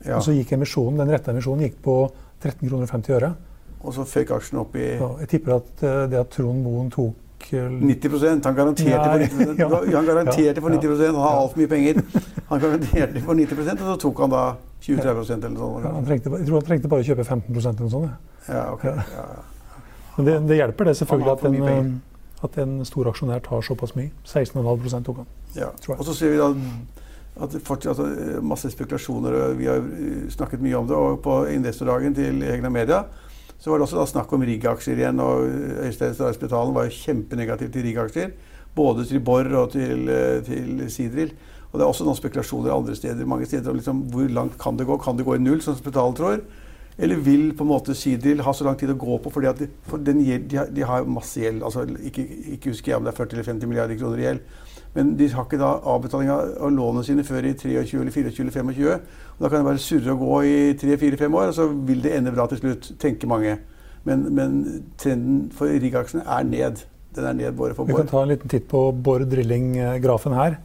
Ja. 0.06 0.16
Og 0.16 0.22
så 0.22 0.34
gikk 0.34 0.52
emisjonen, 0.54 0.98
den 1.00 1.10
rette 1.10 1.32
emisjonen 1.32 1.64
gikk 1.66 1.80
på 1.82 1.94
13 2.42 2.68
kroner 2.68 2.84
og 2.84 2.92
50 2.92 3.16
øre. 3.18 3.32
Og 3.78 3.94
så 3.94 4.04
føyk 4.04 4.34
aksjen 4.34 4.58
opp 4.58 4.76
i 4.76 4.84
ja, 4.96 5.08
Jeg 5.22 5.28
tipper 5.34 5.58
at 5.60 5.82
eh, 5.86 6.04
det 6.10 6.18
at 6.18 6.30
Trond 6.34 6.62
Moen 6.64 6.90
tok 6.90 7.14
90 7.38 8.42
Han 8.44 8.54
garanterte 8.56 9.28
for 9.30 9.44
90 9.46 9.94
Han 9.94 10.08
garanterte 10.08 10.60
for 10.64 10.74
90% 10.74 11.04
Han 11.06 11.22
har 11.22 11.36
altfor 11.38 11.60
mye 11.60 11.70
penger. 11.70 12.00
Han 12.48 12.62
garanterte 12.64 13.22
for 13.22 13.38
90% 13.38 13.84
og 13.84 13.92
så 13.92 13.96
tok 14.02 14.24
han 14.24 14.34
da 14.34 14.42
20-30 14.82 15.32
eller 15.36 15.52
noe 15.54 15.60
sånt. 15.60 15.86
Ja, 15.86 15.92
trengte, 16.06 16.32
jeg 16.34 16.48
tror 16.48 16.58
han 16.58 16.66
trengte 16.66 16.90
bare 16.90 17.04
å 17.04 17.06
kjøpe 17.06 17.24
15% 17.26 17.54
eller 17.68 17.86
noe 17.86 17.92
sånt. 17.92 18.34
Ja, 18.48 18.64
okay. 18.72 18.94
ja, 19.12 19.24
Men 20.16 20.28
Det, 20.28 20.36
det, 20.48 20.58
hjelper 20.60 20.88
det 20.88 20.94
selvfølgelig 21.00 21.32
at 21.32 21.42
den, 21.44 21.88
At 22.44 22.58
en 22.62 22.84
stor 22.86 23.08
aksjonær 23.10 23.42
tar 23.42 23.64
såpass 23.66 23.96
mye. 23.98 24.12
16,5 24.24 25.04
tok 25.04 25.22
han. 25.22 25.30
Ja. 25.56 25.72
Og 25.96 26.04
så 26.06 26.14
ser 26.14 26.34
vi 26.34 26.38
da 26.38 26.52
at 27.38 27.52
det 27.54 27.62
fortsatt 27.66 27.98
altså, 27.98 28.42
masse 28.42 28.70
spekulasjoner. 28.70 29.36
Vi 29.58 29.66
har 29.70 29.82
eh, 29.82 30.28
snakket 30.30 30.62
mye 30.62 30.78
om 30.78 30.86
det. 30.88 30.96
Og 30.96 31.20
på 31.22 31.40
investordagen 31.54 32.14
til 32.14 32.42
egne 32.42 32.70
Media 32.70 33.04
så 33.58 33.72
var 33.72 33.80
det 33.80 33.88
også 33.88 34.06
snakk 34.12 34.32
om 34.34 34.44
rigg-aksjer 34.46 35.00
igjen. 35.02 35.20
Og 35.22 35.48
Øystein 35.86 36.14
Stray 36.14 36.74
var 36.74 36.86
jo 36.86 36.94
kjempenegativ 36.94 37.72
til 37.74 37.86
rigg-aksjer. 37.88 38.34
Både 38.74 39.06
til 39.06 39.22
Borr 39.24 39.50
og 39.58 39.72
til, 39.74 40.08
eh, 40.08 40.42
til 40.46 40.84
Sidril. 40.90 41.34
Og 41.72 41.78
det 41.78 41.84
er 41.84 41.90
også 41.90 42.06
noen 42.06 42.16
spekulasjoner 42.16 42.72
andre 42.72 42.94
steder. 42.96 43.26
mange 43.26 43.46
steder 43.46 43.70
om 43.70 43.76
liksom, 43.76 43.96
Hvor 44.10 44.28
langt 44.28 44.58
kan 44.58 44.76
det 44.76 44.86
gå? 44.86 44.96
Kan 44.96 45.16
det 45.16 45.26
gå 45.26 45.34
i 45.34 45.38
null, 45.38 45.60
som 45.60 45.76
Spetalen 45.76 46.14
tror? 46.14 46.40
Eller 46.98 47.20
vil 47.22 47.52
på 47.54 47.62
en 47.62 47.70
måte 47.70 47.94
Sidril 47.94 48.40
ha 48.42 48.52
så 48.54 48.64
lang 48.66 48.78
tid 48.78 48.90
å 48.90 48.98
gå 48.98 49.18
på? 49.22 49.30
fordi 49.30 49.46
at 49.46 49.60
de, 49.62 49.68
for 49.86 50.02
den 50.02 50.18
gjeld, 50.24 50.48
de, 50.50 50.56
har, 50.58 50.72
de 50.74 50.86
har 50.86 51.06
masse 51.06 51.38
gjeld. 51.38 51.62
altså 51.62 51.84
Ikke, 52.02 52.24
ikke 52.56 52.72
husker 52.72 52.92
jeg 52.92 52.98
om 52.98 53.06
det 53.06 53.12
er 53.12 53.20
40 53.20 53.36
eller 53.36 53.50
50 53.52 53.70
milliarder 53.70 54.00
kroner 54.00 54.18
i 54.18 54.26
gjeld. 54.26 54.42
Men 54.96 55.12
de 55.18 55.28
har 55.30 55.46
ikke 55.46 55.60
da 55.60 55.70
avbetaling 55.92 56.30
av 56.32 56.54
av 56.64 56.72
lånene 56.74 57.04
sine 57.06 57.24
før 57.26 57.46
i 57.46 57.54
23 57.54 58.00
eller 58.02 58.14
24 58.14 58.42
eller 58.42 58.54
25. 58.74 58.94
Og 59.36 59.44
da 59.44 59.50
kan 59.50 59.60
det 59.60 59.68
bare 59.68 59.82
surre 59.82 60.14
og 60.14 60.22
gå 60.24 60.38
i 60.48 60.56
3-4-5 60.80 61.36
år, 61.38 61.50
og 61.50 61.54
så 61.54 61.66
vil 61.90 62.00
det 62.02 62.14
ende 62.16 62.32
bra 62.34 62.48
til 62.50 62.62
slutt, 62.62 62.92
tenker 62.98 63.30
mange. 63.30 63.58
Men, 64.08 64.24
men 64.34 64.56
trenden 64.98 65.50
for 65.54 65.70
rigg-aksjene 65.70 66.24
er 66.24 66.48
ned. 66.48 66.82
Den 67.14 67.28
er 67.28 67.36
ned 67.36 67.58
bare 67.58 67.76
for 67.76 67.86
Vi 67.86 67.96
kan 67.96 68.10
ta 68.10 68.24
en 68.24 68.32
liten 68.32 68.50
titt 68.50 68.66
på 68.70 68.88
Bård 68.92 69.28
Drilling-grafen 69.30 70.34
her. 70.38 70.58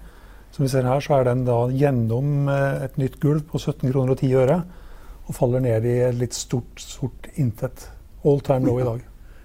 Som 0.54 0.66
vi 0.66 0.72
ser 0.72 0.86
her, 0.86 1.02
så 1.02 1.18
er 1.18 1.28
den 1.30 1.46
da 1.48 1.64
gjennom 1.74 2.50
eh, 2.52 2.86
et 2.86 2.98
nytt 3.02 3.18
gulv 3.22 3.46
på 3.50 3.58
17 3.58 3.90
kroner 3.90 4.14
og 4.14 4.22
10 4.22 4.36
øre. 4.38 4.60
Og 5.28 5.36
faller 5.38 5.64
ned 5.64 5.88
i 5.88 5.98
et 6.10 6.18
litt 6.20 6.36
stort, 6.36 6.82
sort 6.82 7.30
intet. 7.40 7.88
All 8.28 8.42
time 8.44 8.68
low 8.68 8.80
i 8.80 8.88
dag. 8.88 9.04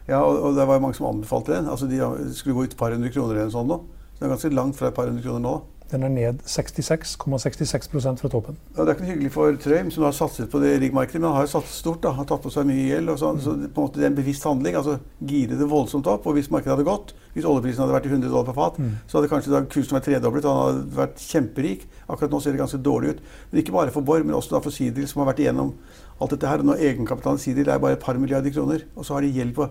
Ja, 0.08 0.22
og, 0.24 0.38
og 0.40 0.56
det 0.56 0.64
var 0.66 0.78
jo 0.78 0.84
mange 0.86 0.96
som 0.96 1.10
anbefalte 1.10 1.54
den. 1.54 1.68
Altså 1.68 1.86
De 1.90 2.00
skulle 2.34 2.56
gå 2.56 2.66
ut 2.66 2.74
et 2.74 2.80
par 2.80 2.94
hundre 2.94 3.10
kroner 3.12 3.36
eller 3.36 3.50
noe 3.50 3.54
sånt 3.54 3.70
nå. 3.70 3.78
Så 4.14 4.20
det 4.20 4.26
er 4.26 4.32
ganske 4.34 4.54
langt 4.56 4.78
fra 4.78 4.90
et 4.90 4.96
par 4.96 5.10
hundre 5.10 5.22
kroner 5.22 5.44
nå. 5.44 5.56
Den 5.88 6.02
er 6.04 6.10
ned 6.12 6.42
66,66% 6.44 8.20
fra 8.20 8.28
toppen. 8.28 8.58
Ja, 8.76 8.84
det 8.84 8.90
er 8.90 8.94
ikke 8.94 9.04
noe 9.06 9.12
hyggelig 9.14 9.30
for 9.32 9.54
Trøim, 9.62 9.88
som 9.94 10.04
har 10.04 10.12
satset 10.16 10.50
på 10.52 10.60
det 10.60 10.74
riggmarkedet, 10.82 11.20
men 11.22 11.30
han 11.30 11.38
har 11.38 11.46
jo 11.46 11.52
satset 11.54 11.78
stort. 11.78 12.02
da, 12.04 12.12
har 12.12 12.26
tatt 12.28 12.42
på 12.44 12.52
seg 12.52 12.66
mye 12.68 12.84
gjeld. 12.90 13.08
og 13.14 13.18
Så, 13.22 13.30
så 13.44 13.54
det, 13.56 13.70
på 13.72 13.80
en 13.80 13.86
måte, 13.88 14.00
det 14.00 14.04
er 14.04 14.10
en 14.12 14.18
bevisst 14.18 14.44
handling. 14.44 14.76
altså 14.76 14.98
Gire 15.24 15.56
det 15.56 15.68
voldsomt 15.70 16.10
opp. 16.12 16.26
Og 16.28 16.36
hvis 16.36 16.50
markedet 16.52 16.74
hadde 16.76 16.84
gått, 16.88 17.14
hvis 17.32 17.48
oljeprisen 17.48 17.84
hadde 17.84 17.96
vært 17.96 18.10
i 18.10 18.12
100 18.12 18.28
dollar 18.28 18.48
på 18.50 18.56
fat, 18.58 18.76
så 19.08 19.18
hadde 19.18 19.32
kanskje 19.32 19.54
da 19.54 19.62
kursen 19.64 19.96
vært 19.96 20.08
tredoblet, 20.10 20.44
han 20.44 20.62
hadde 20.66 20.96
vært 21.00 21.24
kjemperik. 21.24 21.88
Akkurat 22.08 22.30
nå 22.36 22.40
ser 22.44 22.52
det 22.52 22.60
ganske 22.60 22.82
dårlig 22.84 23.16
ut. 23.16 23.20
Men 23.50 23.62
ikke 23.64 23.76
bare 23.80 23.94
for 23.94 24.04
Borr, 24.04 24.24
men 24.28 24.36
også 24.36 24.58
da 24.58 24.60
for 24.64 24.74
Sidil, 24.74 25.08
som 25.08 25.24
har 25.24 25.32
vært 25.32 25.40
igjennom 25.46 25.72
alt 26.20 26.30
dette 26.36 26.48
her. 26.52 26.60
og 26.60 26.68
Nå 26.68 26.76
Egenkapitalen 26.76 27.40
Sidil 27.40 27.68
er 27.68 27.80
bare 27.80 27.96
et 27.96 28.04
par 28.04 28.18
milliarder 28.20 28.52
kroner. 28.52 28.84
Og 28.96 29.06
så 29.08 29.16
har 29.16 29.24
de 29.24 29.32
gjeld 29.32 29.54
på, 29.56 29.70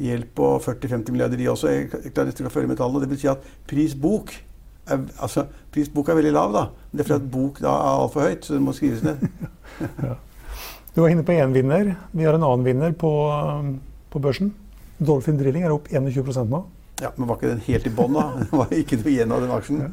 gjeld 0.00 0.30
på 0.34 0.54
40-50 0.64 1.12
milliarder, 1.12 1.36
de 1.36 1.48
også. 1.52 1.68
Jeg 1.68 1.90
jeg 1.92 2.14
klarer 2.14 2.30
nesten 2.30 2.46
ikke 2.46 2.54
å 2.54 2.56
følge 2.56 2.72
med 2.72 2.80
tallene. 2.80 3.04
Det 3.04 3.10
vil 3.12 3.20
si 3.20 3.28
at 3.28 3.44
pris 3.68 3.92
bok 3.94 4.32
er, 4.90 5.04
altså, 5.22 5.46
pris 5.72 5.88
bok 5.92 6.10
er 6.10 6.18
veldig 6.18 6.32
lav, 6.34 6.52
da. 6.54 6.64
Det 6.90 7.04
er 7.04 7.08
fordi 7.12 7.30
bok 7.36 7.60
da 7.62 7.70
er 7.74 8.00
altfor 8.00 8.26
høyt, 8.26 8.44
så 8.46 8.56
det 8.56 8.64
må 8.64 8.74
skrives 8.76 9.06
ned. 9.06 9.22
Du 10.90 11.04
var 11.04 11.12
inne 11.12 11.22
på 11.22 11.32
én 11.38 11.52
vinner. 11.54 11.92
Vi 12.10 12.24
har 12.26 12.34
en 12.34 12.42
annen 12.42 12.64
vinner 12.66 12.90
på, 12.98 13.10
på 14.10 14.18
børsen. 14.18 14.48
Dolphin 14.98 15.38
Drilling 15.38 15.62
er 15.62 15.70
opp 15.70 15.86
21 15.86 16.48
nå. 16.50 16.64
Ja, 17.00 17.12
Men 17.16 17.28
var 17.28 17.38
ikke 17.38 17.52
den 17.52 17.62
helt 17.64 17.86
i 17.86 17.92
bånn, 17.94 18.16
da? 18.18 18.24
Det 18.42 18.58
var 18.58 18.74
ikke 18.74 18.98
noe 19.00 19.12
igjen 19.12 19.32
av 19.32 19.44
den 19.44 19.54
aksjen. 19.54 19.84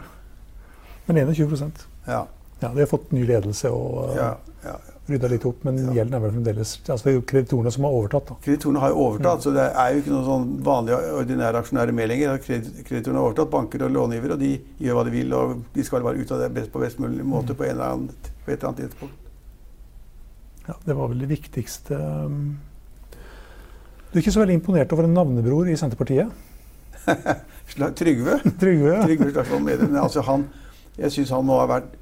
Men 1.08 1.22
21% 1.30 1.86
Ja, 2.08 2.26
Ja, 2.60 2.72
De 2.74 2.82
har 2.82 2.90
fått 2.90 3.12
ny 3.14 3.22
ledelse 3.30 3.70
og 3.70 4.10
uh, 4.10 4.16
ja, 4.18 4.32
ja. 4.66 4.74
Rydda 5.08 5.30
litt 5.32 5.46
opp, 5.46 5.64
men 5.64 5.78
Ja. 5.78 5.94
gjelden 6.04 6.14
er 6.16 6.20
vel 6.20 6.32
fremdeles 6.32 6.72
altså 6.88 7.04
Det 7.04 7.12
er 7.14 7.16
jo 7.18 7.22
kreditorene 7.22 7.72
som 7.72 7.84
har 7.88 7.92
overtatt. 7.92 8.26
da. 8.28 8.36
Kreditorene 8.44 8.80
har 8.80 8.90
jo 8.90 8.96
overtatt, 9.06 9.42
så 9.44 9.54
det 9.54 9.66
er 9.76 9.94
jo 9.94 10.02
ikke 10.02 10.14
noen 10.16 10.26
sånn 10.28 10.64
vanlige 10.64 10.98
ordinære 11.22 12.08
lenger. 12.08 12.38
Kreditorene 12.84 13.20
har 13.22 13.28
overtatt, 13.30 13.50
banker 13.52 13.84
og 13.86 13.92
långivere, 13.92 14.34
og 14.34 14.40
de 14.40 14.60
gjør 14.82 14.94
hva 15.00 15.04
de 15.06 15.12
vil. 15.12 15.34
Og 15.34 15.64
de 15.74 15.84
skal 15.84 16.02
være 16.04 16.20
ut 16.22 16.32
av 16.32 16.40
det 16.40 16.54
best 16.54 16.72
på 16.72 16.80
best 16.80 17.00
mulig 17.00 17.24
måte 17.26 17.56
på, 17.56 17.64
en 17.64 17.70
eller 17.72 17.84
annen, 17.86 18.10
på 18.46 18.52
et 18.52 18.60
eller 18.64 18.70
annet 18.74 18.90
tidspunkt. 18.90 19.14
Ja, 20.68 20.74
det 20.86 20.96
var 20.98 21.08
vel 21.08 21.20
det 21.20 21.30
viktigste. 21.30 21.96
um. 22.26 22.58
Du 24.12 24.20
er 24.20 24.22
ikke 24.24 24.32
så 24.34 24.40
veldig 24.46 24.54
imponert 24.62 24.92
over 24.94 25.04
en 25.04 25.14
navnebror 25.14 25.68
i 25.70 25.76
Senterpartiet? 25.76 26.32
Trygve 27.96 28.40
Trygve? 28.60 29.04
Trygve 29.06 29.32
Slagsvold 29.32 29.66
Vedum. 29.66 29.96
Altså 29.96 30.22
han, 30.24 30.48
jeg 30.98 31.12
syns 31.12 31.30
han 31.30 31.46
nå 31.46 31.58
har 31.60 31.68
vært 31.68 31.94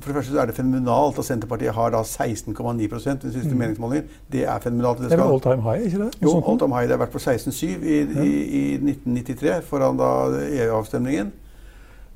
for 0.00 0.10
det 0.10 0.16
første 0.16 0.38
er 0.40 0.50
det 0.50 0.54
fenomenalt 0.56 1.18
at 1.18 1.26
Senterpartiet 1.26 1.74
har 1.74 1.92
da 1.94 2.02
16,9 2.02 2.80
i 2.80 2.88
den 2.88 3.32
siste 3.32 3.52
mm. 3.52 3.58
meningsmålingen. 3.58 4.08
Det 4.32 4.44
er 4.44 4.58
fenomenalt. 4.62 4.98
Det, 4.98 5.10
det 5.10 5.18
er 5.18 5.22
vel 5.24 5.34
all 5.34 5.44
time 5.44 5.62
high, 5.62 5.86
ikke 5.86 6.04
det? 6.04 6.10
Jo, 6.22 6.34
all 6.40 6.58
time 6.58 6.76
high. 6.76 6.88
Det 6.88 6.96
har 6.96 7.04
vært 7.04 7.14
på 7.14 7.22
16,7 7.22 7.66
i, 7.66 8.00
ja. 8.00 8.24
i, 8.24 8.32
i, 8.60 8.64
1993, 8.74 9.60
foran 9.68 10.00
da 10.00 10.10
EU-avstemningen. 10.48 11.32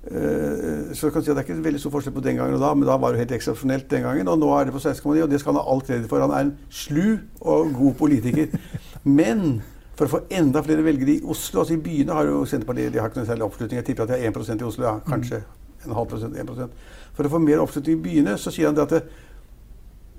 Uh, 0.06 0.16
eh, 0.16 0.82
så 0.94 1.10
kan 1.10 1.24
si 1.24 1.32
at 1.32 1.34
Det 1.34 1.42
er 1.42 1.48
ikke 1.48 1.64
veldig 1.64 1.80
stor 1.82 1.90
forskjell 1.96 2.14
på 2.14 2.22
den 2.22 2.36
gangen 2.38 2.54
og 2.54 2.60
da, 2.62 2.68
men 2.78 2.86
da 2.86 2.94
var 3.02 3.10
det 3.10 3.24
helt 3.24 3.32
eksepsjonelt 3.40 3.88
den 3.90 4.04
gangen. 4.06 4.28
Og 4.28 4.38
nå 4.38 4.52
er 4.54 4.68
det 4.68 4.76
på 4.76 4.82
16,9, 4.82 5.22
og 5.22 5.30
det 5.30 5.40
skal 5.42 5.54
han 5.54 5.62
ha 5.62 5.72
all 5.72 5.82
kreditt 5.82 6.10
for. 6.10 6.22
Han 6.22 6.34
er 6.34 6.46
en 6.46 6.58
slu 6.70 7.18
og 7.40 7.72
god 7.74 7.96
politiker. 8.02 8.54
men 9.20 9.62
for 9.96 10.06
å 10.06 10.12
få 10.12 10.24
enda 10.36 10.60
flere 10.64 10.84
velgere 10.84 11.14
i 11.14 11.20
Oslo 11.24 11.62
altså 11.62 11.72
I 11.72 11.80
byene 11.80 12.12
har 12.12 12.28
jo 12.28 12.42
Senterpartiet 12.48 12.92
de 12.92 13.00
har 13.00 13.08
ikke 13.08 13.22
noen 13.22 13.30
særlig 13.30 13.46
oppslutning. 13.48 13.80
Jeg 13.80 13.88
tipper 13.88 14.04
at 14.04 14.12
de 14.12 14.18
har 14.20 14.28
1 14.28 14.60
i 14.60 14.66
Oslo, 14.68 14.84
ja, 14.84 14.98
kanskje. 15.06 15.40
Mm. 15.40 15.65
1,5 15.86 16.66
For 17.16 17.26
å 17.26 17.32
få 17.32 17.40
mer 17.42 17.62
oppslutning 17.62 17.98
i 17.98 18.04
byene 18.04 18.36
så 18.40 18.52
sier 18.54 18.70
han 18.70 18.76
det 18.76 18.84
at 18.84 18.94
det, 18.96 19.02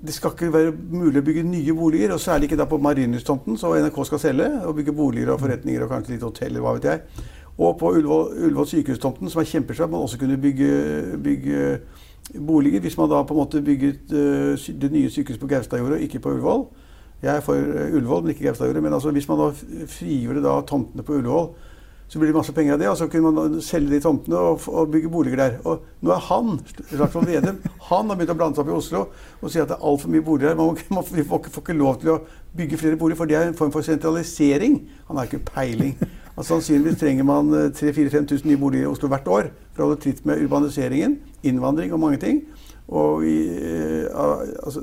det, 0.00 0.14
skal 0.14 0.34
ikke 0.34 0.50
være 0.54 0.74
mulig 0.74 1.22
å 1.22 1.26
bygge 1.26 1.46
nye 1.46 1.74
boliger, 1.76 2.14
og 2.14 2.22
særlig 2.22 2.48
ikke 2.48 2.60
da 2.60 2.68
på 2.70 2.80
Marienlystomten, 2.82 3.58
som 3.60 3.74
NRK 3.74 4.02
skal 4.08 4.22
selge, 4.22 4.50
og 4.64 4.76
bygge 4.78 4.96
boliger 4.96 5.34
og 5.34 5.42
forretninger 5.42 5.84
og 5.84 5.92
kanskje 5.92 6.16
litt 6.16 6.26
hoteller, 6.26 6.64
hva 6.64 6.76
vet 6.78 6.90
jeg. 6.90 7.24
Og 7.58 7.78
på 7.78 7.94
Ullevål, 7.98 8.28
Ullevål 8.46 8.68
sykehustomten, 8.70 9.30
som 9.30 9.42
er 9.42 9.48
kjempesvær, 9.50 9.90
man 9.90 10.04
også 10.06 10.20
kunne 10.20 10.38
bygge, 10.38 10.68
bygge 11.24 11.62
boliger 12.46 12.80
hvis 12.84 12.98
man 12.98 13.08
da 13.10 13.22
på 13.26 13.34
en 13.34 13.40
måte 13.40 13.62
bygget 13.64 14.12
uh, 14.12 14.68
det 14.82 14.92
nye 14.92 15.10
sykehuset 15.10 15.40
på 15.40 15.48
Gaustadjordet, 15.50 16.00
ikke 16.06 16.22
på 16.22 16.36
Ullevål. 16.36 16.68
Jeg 17.22 17.36
er 17.36 17.40
for 17.42 17.54
eh, 17.54 17.94
Ullevål, 17.96 18.22
men 18.22 18.30
ikke 18.30 18.44
Gaustadjordet. 18.44 18.82
Men 18.82 18.92
altså, 18.94 19.10
hvis 19.10 19.28
man 19.28 19.40
da 19.40 19.48
frigjorde 19.90 20.52
tomtene 20.66 21.02
på 21.02 21.16
Ullevål 21.18 21.48
så 22.08 22.16
blir 22.18 22.30
det 22.30 22.38
masse 22.38 22.52
penger 22.56 22.72
av 22.72 22.80
det, 22.80 22.86
og 22.88 22.96
så 22.96 23.06
kunne 23.12 23.30
man 23.36 23.58
selge 23.60 23.90
de 23.92 23.98
tomtene 24.00 24.38
og, 24.40 24.62
og 24.72 24.88
bygge 24.94 25.10
boliger 25.12 25.36
der. 25.42 25.56
Og 25.68 25.82
nå 26.00 26.12
er 26.14 26.22
han, 26.30 26.54
Slagsvold 26.88 27.26
Vedum, 27.28 27.58
han 27.90 28.08
har 28.08 28.16
begynt 28.16 28.32
å 28.32 28.36
blande 28.38 28.56
seg 28.56 28.64
opp 28.64 28.70
i 28.72 28.76
Oslo 28.78 29.02
og 29.42 29.52
si 29.52 29.60
at 29.60 29.68
det 29.68 29.76
er 29.76 29.84
altfor 29.90 30.08
mye 30.14 30.24
boliger 30.24 30.54
her. 30.54 30.56
Man, 30.56 30.78
man 30.88 31.04
får, 31.04 31.20
får, 31.28 31.42
ikke- 31.42 31.52
får 31.58 31.66
ikke 31.66 31.76
lov 31.76 31.98
til 32.00 32.14
å 32.14 32.20
bygge 32.56 32.78
flere 32.80 32.96
boliger, 32.96 33.20
for 33.20 33.28
det 33.28 33.36
er 33.36 33.50
en 33.50 33.58
form 33.58 33.74
for 33.74 33.84
sentralisering. 33.84 34.78
Han 35.10 35.20
har 35.20 35.28
ikke 35.28 35.42
peiling. 35.52 35.92
Altså, 36.38 36.54
sannsynligvis 36.54 37.00
trenger 37.02 37.26
man 37.28 37.52
eh, 37.58 37.68
3000-5000 37.76 38.46
nye 38.48 38.56
boliger 38.62 38.86
i 38.86 38.90
Oslo 38.92 39.10
hvert 39.12 39.28
år 39.28 39.50
for 39.74 39.82
å 39.84 39.88
holde 39.90 40.00
tritt 40.06 40.24
med 40.24 40.40
urbaniseringen, 40.46 41.18
innvandring 41.44 41.92
og 41.92 42.00
mange 42.06 42.20
ting. 42.22 42.40
Og 42.88 43.20
vi, 43.26 43.34
eh, 43.52 44.08
altså, 44.64 44.80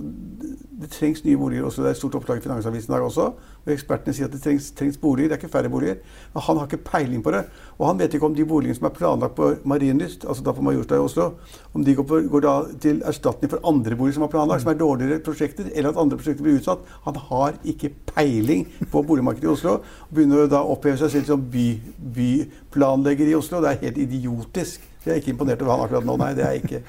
det- 0.79 0.89
trengs 0.91 1.23
nye 1.25 1.37
boliger 1.37 1.63
også. 1.65 1.81
Det 1.81 1.87
er 1.87 1.91
et 1.91 1.97
stort 1.97 2.15
oppslag 2.15 2.37
i 2.37 2.41
Finansavisen 2.41 2.91
i 2.91 2.95
dag 2.95 3.03
også. 3.03 3.21
Og 3.65 3.73
ekspertene 3.73 4.13
sier 4.13 4.25
at 4.25 4.31
det 4.31 4.41
trengs, 4.43 4.71
trengs 4.71 4.97
boliger. 4.97 5.29
Det 5.29 5.37
er 5.37 5.41
ikke 5.47 5.51
færre 5.51 5.69
boliger. 5.69 5.95
Men 6.33 6.43
han 6.43 6.57
har 6.57 6.67
ikke 6.67 6.83
peiling 6.83 7.23
på 7.23 7.31
det. 7.31 7.45
Og 7.79 7.87
han 7.87 7.99
vet 7.99 8.13
ikke 8.13 8.25
om 8.25 8.35
de 8.35 8.45
boligene 8.45 8.75
som 8.75 8.85
er 8.85 8.89
planlagt 8.89 9.35
på 9.35 9.55
Marienlyst, 9.65 10.25
altså 10.25 10.43
da 10.43 10.51
på 10.51 10.61
Majorstua 10.61 10.97
i 10.97 10.99
Oslo, 10.99 11.31
om 11.73 11.83
de 11.85 11.95
går, 11.95 12.03
på, 12.03 12.21
går 12.29 12.67
til 12.79 13.01
erstatning 13.05 13.49
for 13.49 13.59
andre 13.67 13.95
boliger 13.95 14.13
som 14.13 14.23
er 14.23 14.27
planlagt, 14.27 14.61
som 14.61 14.71
er 14.71 14.77
dårligere 14.77 15.19
prosjekter, 15.19 15.69
eller 15.73 15.89
at 15.89 15.97
andre 15.97 16.17
prosjekter 16.17 16.43
blir 16.43 16.59
utsatt. 16.59 16.79
Han 17.05 17.15
har 17.15 17.53
ikke 17.65 17.91
peiling 18.15 18.67
på 18.91 19.01
boligmarkedet 19.01 19.43
i 19.49 19.53
Oslo. 19.53 19.79
Og 20.09 20.13
begynner 20.13 20.47
da 20.47 20.61
å 20.61 20.75
oppheve 20.75 20.97
seg 20.97 21.11
selv 21.11 21.25
som 21.25 21.41
by, 21.51 21.79
byplanlegger 22.15 23.31
i 23.31 23.35
Oslo. 23.35 23.61
Det 23.61 23.71
er 23.71 23.87
helt 23.87 23.97
idiotisk. 23.97 24.81
Jeg 25.05 25.13
er 25.13 25.21
ikke 25.21 25.33
imponert 25.35 25.61
over 25.61 25.71
han 25.71 25.85
akkurat 25.85 26.05
nå, 26.05 26.17
nei. 26.17 26.33
Det 26.33 26.45
er 26.45 26.51
jeg 26.51 26.63
ikke. 26.63 26.83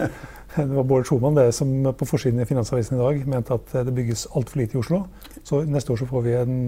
Det 0.56 0.66
var 0.74 0.84
Bård 0.84 1.06
Schumann 1.06 1.36
det 1.38 1.52
som 1.54 1.70
på 1.94 2.06
forsiden 2.08 2.42
i 2.42 2.46
Finansavisen 2.48 2.98
i 2.98 3.00
dag 3.00 3.22
mente 3.30 3.54
at 3.54 3.74
eh, 3.74 3.84
det 3.86 3.94
bygges 3.94 4.26
altfor 4.34 4.60
lite 4.60 4.76
i 4.76 4.80
Oslo. 4.80 5.04
Så 5.46 5.62
neste 5.62 5.94
år 5.94 6.02
så 6.02 6.08
får 6.10 6.26
vi 6.26 6.34
en 6.40 6.58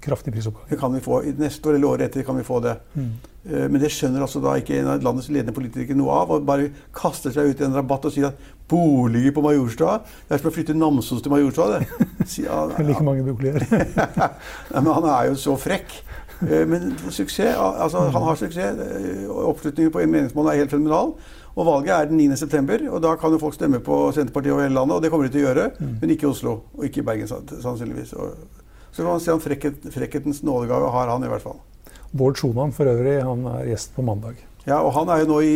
kraftig 0.00 0.34
prisoppgang. 0.34 0.78
Kan 0.78 0.94
vi 0.94 1.02
få. 1.04 1.20
Neste 1.38 1.68
år 1.68 1.78
eller 1.78 1.90
året 1.90 2.08
etter 2.08 2.26
kan 2.26 2.38
vi 2.38 2.46
få 2.46 2.60
det. 2.62 2.76
Mm. 2.94 3.12
Men 3.42 3.80
det 3.82 3.88
skjønner 3.90 4.22
altså 4.22 4.38
da 4.38 4.52
ikke 4.54 4.76
en 4.78 4.86
av 4.92 5.02
landets 5.02 5.26
ledende 5.34 5.54
politikere 5.56 5.98
noe 5.98 6.14
av. 6.14 6.30
Og 6.30 6.44
bare 6.46 6.68
kaster 6.94 7.34
seg 7.34 7.50
ut 7.50 7.62
i 7.62 7.66
en 7.66 7.74
rabatt 7.74 8.06
og 8.06 8.14
sier 8.14 8.28
at 8.30 8.38
boliger 8.72 9.34
på 9.34 9.42
Majorstua 9.44 9.98
Det 10.04 10.36
er 10.36 10.40
som 10.40 10.48
å 10.50 10.54
flytte 10.54 10.76
Namsos 10.78 11.22
til 11.24 11.34
Majorstua, 11.34 11.78
det. 11.78 12.08
Sier 12.32 12.72
like 12.86 13.04
mange 13.04 13.26
boliger. 13.26 13.66
Men 14.72 14.92
han 14.94 15.08
er 15.10 15.30
jo 15.32 15.38
så 15.42 15.56
frekk. 15.60 15.98
Eh, 16.46 16.64
Men 16.68 16.94
suksess, 17.10 17.56
altså 17.58 18.06
han 18.08 18.26
har 18.28 18.40
suksess. 18.40 18.80
Eh, 18.86 19.28
Oppslutningen 19.28 19.92
på 19.92 20.02
en 20.02 20.14
meningsmål 20.14 20.52
er 20.52 20.62
helt 20.62 20.74
fenomenal. 20.74 21.16
Og 21.52 21.66
valget 21.68 21.92
er 21.92 22.08
den 22.08 22.16
9. 22.16 22.36
september, 22.40 22.80
og 22.88 23.02
da 23.04 23.12
kan 23.20 23.34
jo 23.34 23.40
folk 23.42 23.54
stemme 23.54 23.82
på 23.84 23.96
Senterpartiet 24.16 24.54
over 24.54 24.64
hele 24.64 24.74
landet. 24.78 24.96
Og 24.96 25.02
det 25.04 25.10
kommer 25.12 25.28
de 25.28 25.34
til 25.34 25.42
å 25.44 25.50
gjøre, 25.50 25.66
men 26.00 26.14
ikke 26.14 26.24
i 26.24 26.30
Oslo. 26.30 26.54
Og 26.78 26.86
ikke 26.88 27.02
i 27.02 27.06
Bergen, 27.10 27.28
sannsynligvis. 27.28 28.14
Så 28.92 29.02
kan 29.02 29.10
man 29.10 29.20
si 29.20 29.32
om 29.32 29.40
frekket, 29.40 29.84
frekkhetens 29.92 30.42
nådegave 30.44 30.88
har 30.94 31.12
han 31.12 31.24
i 31.24 31.28
hvert 31.32 31.44
fall. 31.44 31.60
Bård 32.12 32.40
Schumann 32.40 32.72
for 32.76 32.88
øvrig, 32.88 33.18
han 33.24 33.44
er 33.52 33.68
gjest 33.72 33.94
på 33.96 34.04
mandag. 34.04 34.40
Ja, 34.62 34.76
og 34.86 34.92
han 34.94 35.08
er 35.10 35.24
jo 35.24 35.26
nå 35.32 35.36
i, 35.42 35.54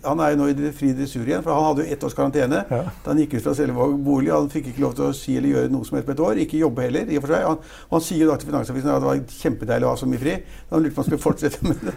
han 0.00 0.20
er 0.24 0.30
jo 0.32 0.36
nå 0.40 0.46
i 0.48 0.70
fri 0.72 0.94
dressur 0.96 1.26
igjen, 1.28 1.42
for 1.44 1.52
han 1.52 1.66
hadde 1.66 1.82
jo 1.84 1.92
ett 1.92 2.04
års 2.08 2.14
karantene 2.16 2.62
Ja. 2.70 2.78
da 3.04 3.10
han 3.10 3.18
gikk 3.20 3.34
ut 3.36 3.42
fra 3.44 3.52
Selvåg 3.58 3.98
bolig. 4.06 4.30
Han 4.32 4.48
fikk 4.48 4.70
ikke 4.70 4.80
lov 4.80 4.94
til 4.96 5.04
å 5.04 5.12
si 5.16 5.36
eller 5.36 5.52
gjøre 5.52 5.72
noe 5.74 5.84
som 5.84 5.98
helst 5.98 6.08
på 6.08 6.14
et 6.14 6.22
år. 6.24 6.40
Ikke 6.40 6.62
jobbe 6.62 6.86
heller, 6.86 7.04
i 7.12 7.18
og 7.20 7.26
for 7.26 7.34
seg. 7.34 7.44
Han, 7.44 7.60
han 7.90 8.00
sier 8.06 8.22
jo 8.24 8.30
da 8.30 8.38
til 8.40 8.48
Finansavisen 8.48 8.94
at 8.94 9.04
det 9.04 9.10
var 9.10 9.20
kjempedeilig 9.42 9.84
å 9.84 9.92
ha 9.92 10.00
så 10.00 10.08
mye 10.08 10.22
fri. 10.24 10.38
Han 10.72 10.80
lurte 10.86 10.94
på 10.96 11.02
om 11.02 11.04
han 11.04 11.10
skulle 11.10 11.24
fortsette 11.26 11.68
med 11.68 11.84
det. 11.84 11.96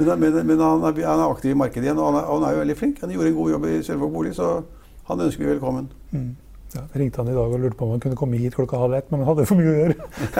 Men, 0.00 0.12
men, 0.18 0.40
men 0.50 0.58
han, 0.66 0.82
er, 0.90 1.00
han 1.06 1.22
er 1.22 1.30
aktiv 1.30 1.54
i 1.54 1.60
markedet 1.62 1.86
igjen, 1.86 2.02
og 2.02 2.10
han 2.10 2.18
er, 2.24 2.26
han 2.32 2.46
er 2.50 2.56
jo 2.58 2.62
veldig 2.64 2.78
flink. 2.82 3.00
Han 3.06 3.14
gjorde 3.14 3.30
en 3.30 3.38
god 3.38 3.54
jobb 3.54 3.70
i 3.70 3.78
Selvåg 3.86 4.12
bolig, 4.18 4.34
så 4.34 4.50
han 5.12 5.26
ønsker 5.28 5.46
vi 5.46 5.52
velkommen. 5.54 5.92
Ja, 6.74 6.82
ringte 6.94 7.18
han 7.18 7.30
i 7.32 7.34
dag 7.34 7.50
og 7.50 7.58
lurte 7.58 7.76
på 7.78 7.86
om 7.86 7.94
han 7.96 8.02
kunne 8.02 8.18
komme 8.18 8.38
hit 8.38 8.54
klokka 8.54 8.78
halv 8.78 8.94
ett, 8.94 9.08
men 9.10 9.24
han 9.24 9.28
hadde 9.32 9.46
for 9.48 9.58
mye 9.58 9.70
å 9.72 9.78
gjøre. 9.78 9.96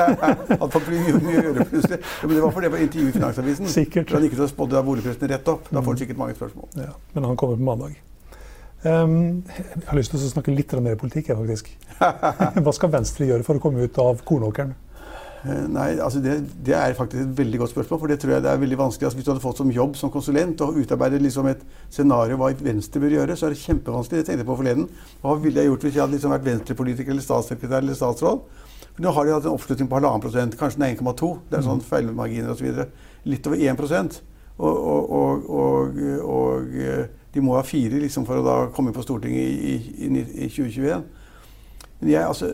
Han 0.60 0.70
for 0.70 0.84
mye, 0.86 1.14
mye 1.24 1.40
å 1.40 1.46
gjøre 1.48 1.64
plutselig. 1.72 1.98
Ja, 1.98 2.28
men 2.28 2.36
det 2.36 2.44
var 2.44 2.52
fordi 2.54 2.68
det 2.68 2.74
var 2.74 2.84
intervju 2.84 3.08
i 3.08 3.14
Finansavisen. 3.16 3.70
Sikkert. 3.72 4.12
For 4.12 4.18
han 4.18 4.26
gikk 4.28 4.36
ut 4.36 4.44
og 4.44 4.52
spådde 4.52 4.82
boligprisene 4.86 5.30
rett 5.32 5.50
opp. 5.50 5.66
Da 5.70 5.80
får 5.80 5.90
han 5.90 6.00
sikkert 6.04 6.20
mange 6.20 6.36
spørsmål. 6.38 6.68
Ja, 6.78 6.92
men 7.16 7.26
han 7.26 7.40
kommer 7.40 7.58
på 7.58 7.66
mandag. 7.66 7.98
Um, 8.84 9.42
jeg 9.50 9.88
har 9.88 9.98
lyst 9.98 10.14
til 10.14 10.22
å 10.22 10.30
snakke 10.30 10.54
litt 10.54 10.72
mer 10.80 10.94
politikk, 11.00 11.32
jeg, 11.32 11.40
faktisk. 11.40 11.72
Hva 12.64 12.76
skal 12.76 12.94
Venstre 12.94 13.26
gjøre 13.28 13.44
for 13.44 13.58
å 13.58 13.64
komme 13.64 13.84
ut 13.84 13.98
av 14.00 14.22
kornåkeren? 14.28 14.76
Eh, 15.40 15.66
Nei, 15.72 15.94
altså 16.02 16.20
det, 16.20 16.34
det 16.66 16.74
er 16.76 16.96
faktisk 16.96 17.22
et 17.22 17.36
veldig 17.38 17.60
godt 17.62 17.72
spørsmål. 17.72 18.00
For 18.02 18.12
det 18.12 18.18
tror 18.20 18.34
jeg 18.34 18.44
det 18.44 18.50
er 18.52 18.60
veldig 18.60 18.78
vanskelig. 18.80 19.08
Altså 19.08 19.20
hvis 19.20 19.26
du 19.28 19.32
hadde 19.32 19.44
fått 19.44 19.60
som 19.62 19.72
jobb 19.72 19.96
som 19.96 20.12
konsulent 20.12 20.64
og 20.64 20.80
utarbeidet 20.82 21.22
liksom 21.24 21.48
et 21.50 21.62
scenario 21.88 22.40
hva 22.40 22.50
Venstre 22.60 23.02
bør 23.02 23.16
gjøre, 23.16 23.36
så 23.36 23.48
er 23.48 23.54
det 23.54 23.62
kjempevanskelig. 23.62 24.20
Det 24.20 24.28
tenkte 24.28 24.44
jeg 24.44 24.50
på 24.50 24.58
forleden. 24.60 24.88
Hva 25.22 25.36
ville 25.40 25.62
jeg 25.62 25.72
gjort 25.72 25.86
hvis 25.86 25.96
jeg 25.96 26.04
hadde 26.04 26.16
liksom 26.18 26.34
vært 26.36 26.48
venstrepolitiker 26.48 27.14
eller 27.14 27.24
statssekretær 27.24 27.80
eller 27.80 27.96
statsråd? 27.98 28.42
For 28.90 29.04
nå 29.04 29.14
har 29.16 29.26
de 29.26 29.36
hatt 29.36 29.46
en 29.48 29.54
oppslutning 29.56 29.88
på 29.88 29.96
halvannen 29.96 30.24
prosent, 30.24 30.58
kanskje 30.60 30.82
den 30.82 30.88
er 30.90 30.98
1,2. 30.98 31.30
Det 31.48 31.58
er 31.60 31.64
sånn 31.64 31.84
feilmarginer 31.84 32.52
osv. 32.52 32.84
Litt 33.30 33.48
over 33.48 33.64
1 33.64 34.20
og, 34.60 34.76
og, 34.76 35.12
og, 35.16 35.46
og, 35.56 36.00
og 36.28 36.74
eh, 36.76 37.06
de 37.32 37.40
må 37.40 37.54
ha 37.56 37.62
fire 37.64 37.96
liksom, 38.02 38.26
for 38.28 38.40
å 38.40 38.44
da 38.44 38.56
komme 38.74 38.90
inn 38.90 38.96
på 38.96 39.04
Stortinget 39.06 39.40
i, 39.40 39.76
i, 40.04 40.10
i 40.44 40.48
2021. 40.50 41.06
Men 42.02 42.10
jeg, 42.10 42.26
altså, 42.26 42.50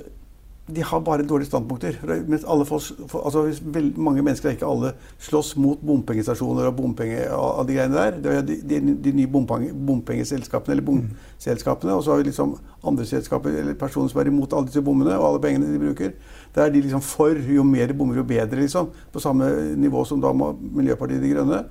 de 0.66 0.82
har 0.82 1.00
bare 1.00 1.23
dårlige 1.23 1.46
standpunkter. 1.46 1.99
Mens 2.26 2.44
alle 2.44 2.64
får, 2.66 2.88
altså 3.14 3.44
hvis 3.46 3.61
mange 3.96 4.23
mennesker, 4.23 4.50
ikke 4.50 4.66
alle, 4.66 4.90
slåss 5.23 5.52
mot 5.62 5.78
bompengestasjoner 5.78 6.66
og 6.66 6.75
bompenge 6.80 7.20
og 7.30 7.68
de 7.68 7.76
greiene 7.76 7.94
der. 7.94 8.16
Det 8.23 8.32
er 8.32 8.42
de, 8.49 8.56
de, 8.73 8.94
de 9.04 9.12
nye 9.14 9.30
bompenge, 9.30 9.70
bompengeselskapene, 9.87 10.75
eller 10.75 10.88
bomselskapene. 10.88 11.94
Og 11.94 12.02
så 12.02 12.12
har 12.12 12.18
vi 12.18 12.26
liksom 12.32 12.56
andre 12.82 13.06
selskaper 13.06 13.61
eller 13.62 13.78
personer 13.78 14.11
som 14.11 14.20
er 14.25 14.32
imot 14.32 14.58
alle 14.58 14.66
disse 14.73 14.82
bommene 14.82 15.14
og 15.14 15.28
alle 15.28 15.44
pengene 15.46 15.70
de 15.70 15.85
bruker. 15.85 16.18
Der 16.56 16.66
er 16.66 16.75
de 16.75 16.82
liksom 16.82 17.04
for 17.04 17.38
jo 17.54 17.62
mer 17.62 17.94
bommer, 17.94 18.18
jo 18.18 18.26
bedre, 18.26 18.58
liksom. 18.58 18.90
På 19.14 19.23
samme 19.23 19.52
nivå 19.78 20.02
som 20.04 20.23
da 20.25 20.35
Miljøpartiet 20.35 21.23
De 21.23 21.30
Grønne. 21.30 21.62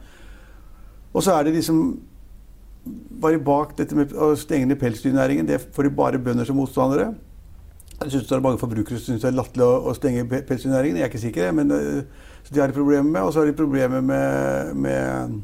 Og 1.12 1.24
så 1.24 1.36
er 1.36 1.44
det 1.44 1.58
liksom 1.60 1.84
bare 3.20 3.44
bak 3.44 3.76
dette 3.76 3.96
med 3.98 4.16
å 4.16 4.32
stenge 4.40 4.72
ned 4.72 4.80
pelsdyrnæringen. 4.80 5.52
Det 5.52 5.66
får 5.76 5.90
de 5.90 5.98
bare 6.00 6.22
bønder 6.22 6.48
som 6.48 6.64
motstandere. 6.64 7.12
Jeg 8.04 8.12
synes 8.12 8.28
det 8.28 8.36
er 8.36 8.44
mange 8.44 8.60
forbrukere 8.60 9.00
syns 9.00 9.22
det 9.24 9.30
er 9.32 9.36
latterlig 9.38 9.66
å, 9.66 9.76
å 9.90 9.94
stenge 9.96 10.26
pe- 10.30 10.42
pelsdyrnæringen. 10.50 10.98
Jeg 11.00 11.06
er 11.08 11.12
ikke 11.14 11.22
sikker, 11.24 11.52
men 11.56 11.72
øh, 11.72 12.02
så 12.44 12.54
de 12.54 12.60
har 12.62 12.68
de 12.72 12.76
problemer 12.76 13.08
med. 13.12 13.22
Og 13.22 13.32
så 13.34 13.40
har 13.42 13.48
de 13.50 13.56
problemer 13.58 14.02
med, 14.04 14.74
med, 14.76 15.38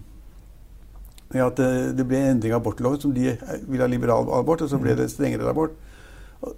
med 1.31 1.45
at 1.45 1.61
det, 1.61 1.69
det 1.97 2.05
ble 2.09 2.19
en 2.19 2.33
endring 2.35 2.53
av 2.53 2.59
abortloven, 2.61 2.99
som 3.01 3.13
de 3.15 3.31
vil 3.71 3.81
ha 3.81 3.87
liberal 3.89 4.27
abort, 4.35 4.61
og 4.65 4.69
så 4.73 4.79
ble 4.81 4.97
det 4.99 5.07
strengere 5.13 5.47
abort. 5.49 5.77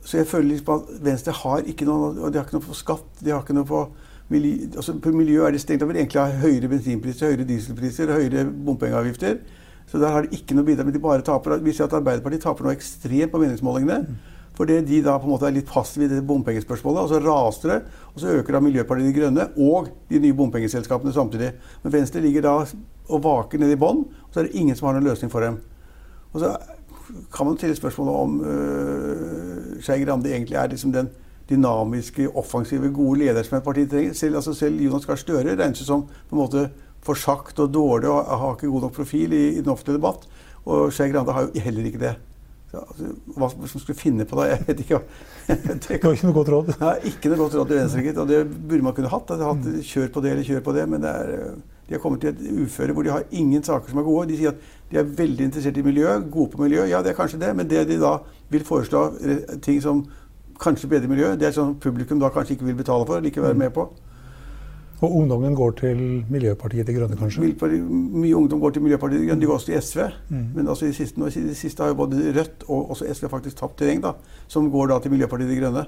Så 0.07 0.17
jeg 0.21 0.27
føler 0.31 0.53
liksom 0.55 0.79
at 0.79 0.91
Venstre 1.03 1.35
har 1.43 1.65
ikke 1.67 1.85
noe 1.87 2.13
og 2.15 2.29
De 2.31 2.39
har 2.39 2.45
ikke 2.47 2.55
noe 2.57 2.65
på 2.69 2.75
skatt, 2.79 3.07
de 3.19 3.33
har 3.35 3.41
ikke 3.43 3.55
noe 3.57 3.67
på 3.67 3.81
miljø, 4.31 4.69
altså 4.79 4.95
på 5.03 5.11
miljø 5.11 5.41
er 5.45 5.51
de 5.53 5.59
stengt 5.59 5.83
over. 5.83 5.97
Egentlig 5.99 6.21
har 6.23 6.37
høyere 6.41 6.69
bensinpriser, 6.71 7.33
høyere 7.33 7.47
dieselpriser, 7.49 8.13
høyere 8.15 8.45
bompengeavgifter. 8.65 9.41
Så 9.91 9.99
der 9.99 10.13
har 10.15 10.23
de 10.25 10.37
ikke 10.39 10.55
noe 10.55 10.65
bidrag, 10.65 10.87
men 10.87 10.95
de 10.95 11.01
bare 11.03 11.21
taper. 11.27 11.59
Vi 11.61 11.73
ser 11.75 11.85
at 11.89 11.97
Arbeiderpartiet 11.99 12.41
taper 12.47 12.65
noe 12.65 12.73
ekstremt 12.73 13.33
på 13.35 13.41
meningsmålingene. 13.43 14.15
Fordi 14.57 14.79
de 14.85 15.01
da 15.01 15.15
på 15.17 15.25
en 15.25 15.33
måte 15.33 15.47
er 15.49 15.55
litt 15.55 15.69
passive 15.69 16.05
i 16.05 16.11
det 16.11 16.21
bompengespørsmålet. 16.29 17.05
Og 17.05 17.09
så 17.09 17.21
raser 17.23 17.71
det, 17.71 17.79
og 18.13 18.21
så 18.21 18.35
øker 18.37 18.53
da 18.53 18.61
Miljøpartiet 18.61 19.09
De 19.09 19.15
Grønne 19.17 19.47
og 19.57 19.89
de 20.11 20.21
nye 20.21 20.37
bompengeselskapene 20.37 21.13
samtidig. 21.13 21.53
Men 21.83 21.95
Venstre 21.95 22.21
ligger 22.21 22.45
da 22.45 22.53
og 23.09 23.23
vaker 23.23 23.59
nede 23.59 23.75
i 23.75 23.79
bånn, 23.81 24.05
og 24.05 24.29
så 24.31 24.41
er 24.41 24.47
det 24.47 24.61
ingen 24.61 24.77
som 24.77 24.87
har 24.87 24.97
noen 24.97 25.09
løsning 25.09 25.31
for 25.33 25.43
dem. 25.43 25.57
Og 26.33 26.43
så 26.43 26.53
kan 27.33 27.49
man 27.49 27.57
stille 27.57 27.75
spørsmålet 27.75 28.13
om 28.15 28.37
øh, 28.45 29.81
Skei 29.83 29.99
Grande 30.05 30.31
egentlig 30.31 30.57
er 30.57 30.69
liksom 30.71 30.93
den 30.93 31.09
dynamiske, 31.49 32.29
offensive, 32.37 32.93
gode 32.93 33.19
leder 33.19 33.43
som 33.43 33.57
et 33.57 33.65
parti 33.65 33.85
trenger. 33.89 34.13
Selv, 34.13 34.35
altså 34.35 34.53
selv 34.53 34.81
Jonas 34.81 35.05
Gahr 35.05 35.19
Støre 35.19 35.57
regnes 35.57 35.83
som 35.83 36.05
på 36.29 36.35
en 36.35 36.41
måte 36.41 36.67
forsagt 37.03 37.59
og 37.59 37.73
dårlig 37.73 38.09
og 38.09 38.37
har 38.39 38.55
ikke 38.55 38.71
god 38.71 38.87
nok 38.87 38.95
profil 38.95 39.33
i, 39.33 39.47
i 39.57 39.61
den 39.61 39.73
offentlige 39.73 39.97
debatt. 39.97 40.29
Og 40.65 40.93
Skei 40.93 41.09
Grande 41.11 41.35
har 41.35 41.49
jo 41.49 41.65
heller 41.65 41.89
ikke 41.89 41.99
det. 42.05 42.13
Så, 42.73 42.81
altså, 42.81 43.09
hva 43.37 43.47
som 43.69 43.81
skulle 43.83 43.99
finne 43.99 44.25
på 44.25 44.39
det, 44.39 44.47
jeg 44.53 44.65
vet 44.65 44.79
ikke. 44.81 44.99
det 45.45 45.99
var 46.01 46.15
ikke 46.15 46.29
noe 46.29 46.37
godt 46.39 46.49
råd. 46.49 46.71
Nei, 46.81 46.93
ikke 47.11 47.29
noe 47.29 47.41
godt 47.43 47.57
råd 47.59 47.69
til 47.69 47.77
venstre, 47.77 48.05
gitt. 48.07 48.21
Og 48.23 48.31
det 48.31 48.39
burde 48.49 48.87
man 48.87 48.95
kunne 48.97 49.11
hatt. 49.11 49.33
At 49.35 49.43
hatt 49.45 49.67
kjør 49.85 50.09
på 50.15 50.23
det 50.25 50.31
eller 50.33 50.47
kjør 50.47 50.63
på 50.65 50.73
det. 50.79 50.87
Men 50.89 51.05
det 51.05 51.11
er, 51.13 51.35
øh, 51.37 51.59
de 51.85 51.93
har 51.93 52.01
kommet 52.01 52.23
til 52.23 52.31
et 52.31 52.63
uføre 52.63 52.95
hvor 52.97 53.05
de 53.05 53.13
har 53.13 53.27
ingen 53.29 53.63
saker 53.63 53.93
som 53.93 54.01
er 54.01 54.07
gode. 54.07 54.31
De 54.31 54.39
sier 54.39 54.55
at 54.55 54.65
de 54.89 54.97
er 55.03 55.13
veldig 55.21 55.49
interessert 55.51 55.77
i 55.77 55.85
miljø, 55.85 56.17
gode 56.33 56.55
på 56.55 56.63
miljø. 56.63 56.87
Ja, 56.89 57.03
det 57.05 57.13
er 57.13 57.19
kanskje 57.19 57.43
det, 57.45 57.53
men 57.59 57.69
det 57.69 57.85
de 57.91 57.99
da 58.01 58.15
vil 58.49 58.65
foreslå 58.65 59.05
eh, 59.21 59.45
ting 59.61 59.77
som 59.83 60.01
kanskje 60.63 60.89
bedrer 60.89 61.11
miljøet, 61.11 61.37
det 61.41 61.49
er 61.49 61.55
sånn 61.55 61.75
publikum 61.81 62.21
da 62.21 62.31
kanskje 62.33 62.55
ikke 62.55 62.71
vil 62.71 62.77
betale 62.79 63.05
for, 63.05 63.19
eller 63.19 63.29
ikke 63.29 63.43
være 63.43 63.59
med 63.59 63.73
på. 63.75 63.87
Og 65.03 65.15
ungdommen 65.19 65.55
går 65.55 65.73
til 65.81 66.01
Miljøpartiet 66.31 66.87
De 66.87 66.93
Grønne, 66.95 67.17
kanskje. 67.19 67.43
Mye 67.43 68.35
ungdom 68.37 68.61
går 68.61 68.75
til 68.75 68.85
Miljøpartiet 68.85 69.19
De 69.19 69.27
Grønne, 69.27 69.41
de 69.41 69.49
går 69.49 69.57
også 69.59 69.71
til 69.71 69.81
SV. 69.81 70.03
Men 70.55 70.69
altså 70.71 70.87
i 70.87 70.93
siste, 70.95 71.19
i 71.19 71.47
det 71.49 71.57
siste 71.59 71.83
har 71.83 71.91
jo 71.91 71.97
både 72.05 72.31
Rødt 72.37 72.63
og 72.69 72.93
også 72.95 73.09
SV 73.11 73.27
faktisk 73.33 73.59
tapt 73.59 73.81
terreng, 73.81 74.03
da, 74.03 74.13
som 74.47 74.69
går 74.71 74.93
da 74.93 74.99
til 75.03 75.11
Miljøpartiet 75.11 75.51
De 75.51 75.59
Grønne. 75.59 75.85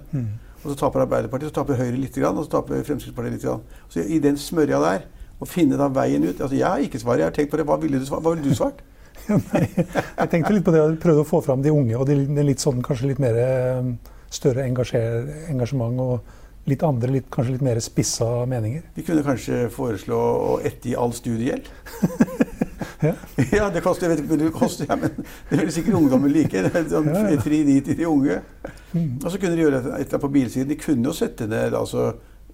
Og 0.65 0.71
så 0.73 0.75
taper 0.79 1.05
Arbeiderpartiet, 1.05 1.53
så 1.53 1.61
taper 1.61 1.79
Høyre 1.79 1.95
litt, 1.95 2.17
og 2.17 2.43
så 2.43 2.51
taper 2.57 2.83
Fremskrittspartiet 2.83 3.37
litt. 3.37 3.47
Så 3.93 4.03
i 4.03 4.19
den 4.19 4.37
smørja 4.41 4.81
der, 4.83 5.07
å 5.39 5.47
finne 5.47 5.77
da 5.79 5.89
veien 5.91 6.23
ut 6.23 6.39
altså 6.39 6.55
Jeg 6.55 6.63
har 6.63 6.83
ikke 6.83 6.99
svaret, 7.01 7.19
jeg 7.19 7.27
har 7.27 7.35
tenkt 7.35 7.51
på 7.51 7.59
det. 7.59 7.65
Hva 7.67 7.75
ville 7.81 7.99
du? 7.99 8.05
Hva 8.07 8.21
ville 8.23 8.43
du 8.43 8.55
svart? 8.55 8.79
Nei, 9.29 9.63
jeg 9.67 10.29
tenkte 10.31 10.53
litt 10.53 10.65
på 10.65 10.73
det, 10.75 10.81
og 10.83 10.97
prøvde 11.01 11.23
å 11.23 11.27
få 11.27 11.41
fram 11.43 11.63
de 11.63 11.71
unge 11.73 11.95
og 11.97 12.05
det 12.07 12.17
de 12.27 12.45
litt 12.45 12.63
sånn, 12.63 12.81
kanskje 12.85 13.09
litt 13.13 13.21
mer 13.23 13.37
eh, 13.39 13.87
større 14.33 14.65
engasjement 14.67 16.01
og 16.03 16.33
litt 16.69 16.83
andre, 16.85 17.11
litt, 17.13 17.27
kanskje 17.33 17.55
litt 17.57 17.65
mer 17.65 17.79
spissa 17.83 18.27
meninger. 18.49 18.83
Vi 18.95 19.03
kunne 19.05 19.23
kanskje 19.25 19.65
foreslå 19.73 20.17
å 20.17 20.55
ettergi 20.65 20.95
all 20.99 21.13
studiegjeld. 21.15 21.69
Ja. 23.03 23.11
ja, 23.51 23.65
det 23.69 23.81
koster, 23.83 24.07
jeg 24.07 24.15
vet 24.15 24.21
ikke 24.23 24.37
det 24.39 24.47
koster, 24.55 24.87
ja, 24.89 24.95
men 24.97 25.11
det 25.49 25.57
vil 25.59 25.71
sikkert 25.73 25.97
ungdommen 25.99 26.31
like. 26.31 26.61
Det 26.63 26.71
er 26.79 26.85
sånn 26.89 27.09
Ja. 27.11 27.23
Fri 27.43 27.59
dit 27.67 27.83
til 27.85 27.97
de 27.99 28.07
unge. 28.07 28.37
Og 28.95 29.27
så 29.29 29.37
kunne 29.37 29.57
de 29.57 29.61
gjøre 29.65 29.81
et 29.81 29.85
eller 29.89 29.99
annet 29.99 30.23
på 30.23 30.29
bilsiden. 30.31 30.69
De 30.71 30.77
kunne 30.79 31.05
jo 31.09 31.13
sette 31.13 31.45
ned 31.51 31.75
altså, 31.77 32.05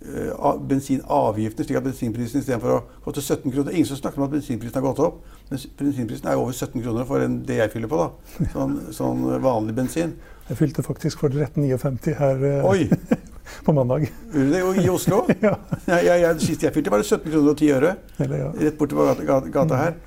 eh, 0.01 0.43
bensinavgiftene, 0.73 1.67
slik 1.69 1.79
at 1.79 1.87
bensinprisen 1.87 2.41
istedenfor 2.41 2.73
å 2.73 2.81
koste 3.05 3.23
17 3.23 3.53
kroner 3.53 3.77
Ingen 3.77 3.89
som 3.93 4.01
snakker 4.01 4.21
om 4.21 4.27
at 4.27 4.33
bensinprisen 4.35 4.79
har 4.81 4.87
gått 4.89 5.03
opp, 5.05 5.21
men 5.51 5.63
bensinprisen 5.79 6.27
er 6.27 6.35
jo 6.39 6.45
over 6.47 6.57
17 6.57 6.83
kroner 6.83 7.07
for 7.07 7.23
en, 7.23 7.39
det 7.47 7.61
jeg 7.61 7.75
fyller 7.77 7.91
på. 7.93 8.01
da. 8.01 8.47
Sånn, 8.57 8.77
sånn 8.97 9.27
vanlig 9.45 9.77
bensin. 9.77 10.17
Jeg 10.49 10.57
fylte 10.59 10.83
faktisk 10.83 11.21
for 11.23 11.31
1359 11.31 12.17
her 12.19 12.47
eh, 12.49 12.65
Oi! 12.67 12.89
på 13.65 13.73
mandag. 13.73 14.07
Det 14.33 14.61
i 14.83 14.89
Oslo? 14.89 15.25
Ja. 15.45 15.55
Jeg, 15.87 16.05
jeg, 16.05 16.21
jeg, 16.21 16.39
sist 16.45 16.63
jeg 16.63 16.73
fylte, 16.75 16.93
var 16.93 17.01
det 17.01 17.09
17 17.09 17.31
kroner 17.31 17.51
og 17.51 17.57
10 17.57 17.69
øre. 17.77 17.91
Eller, 18.19 18.41
ja. 18.45 18.49
Rett 18.67 18.79
borti 18.79 18.97
gata, 18.97 19.27
gata, 19.27 19.51
gata 19.53 19.79
her. 19.81 19.99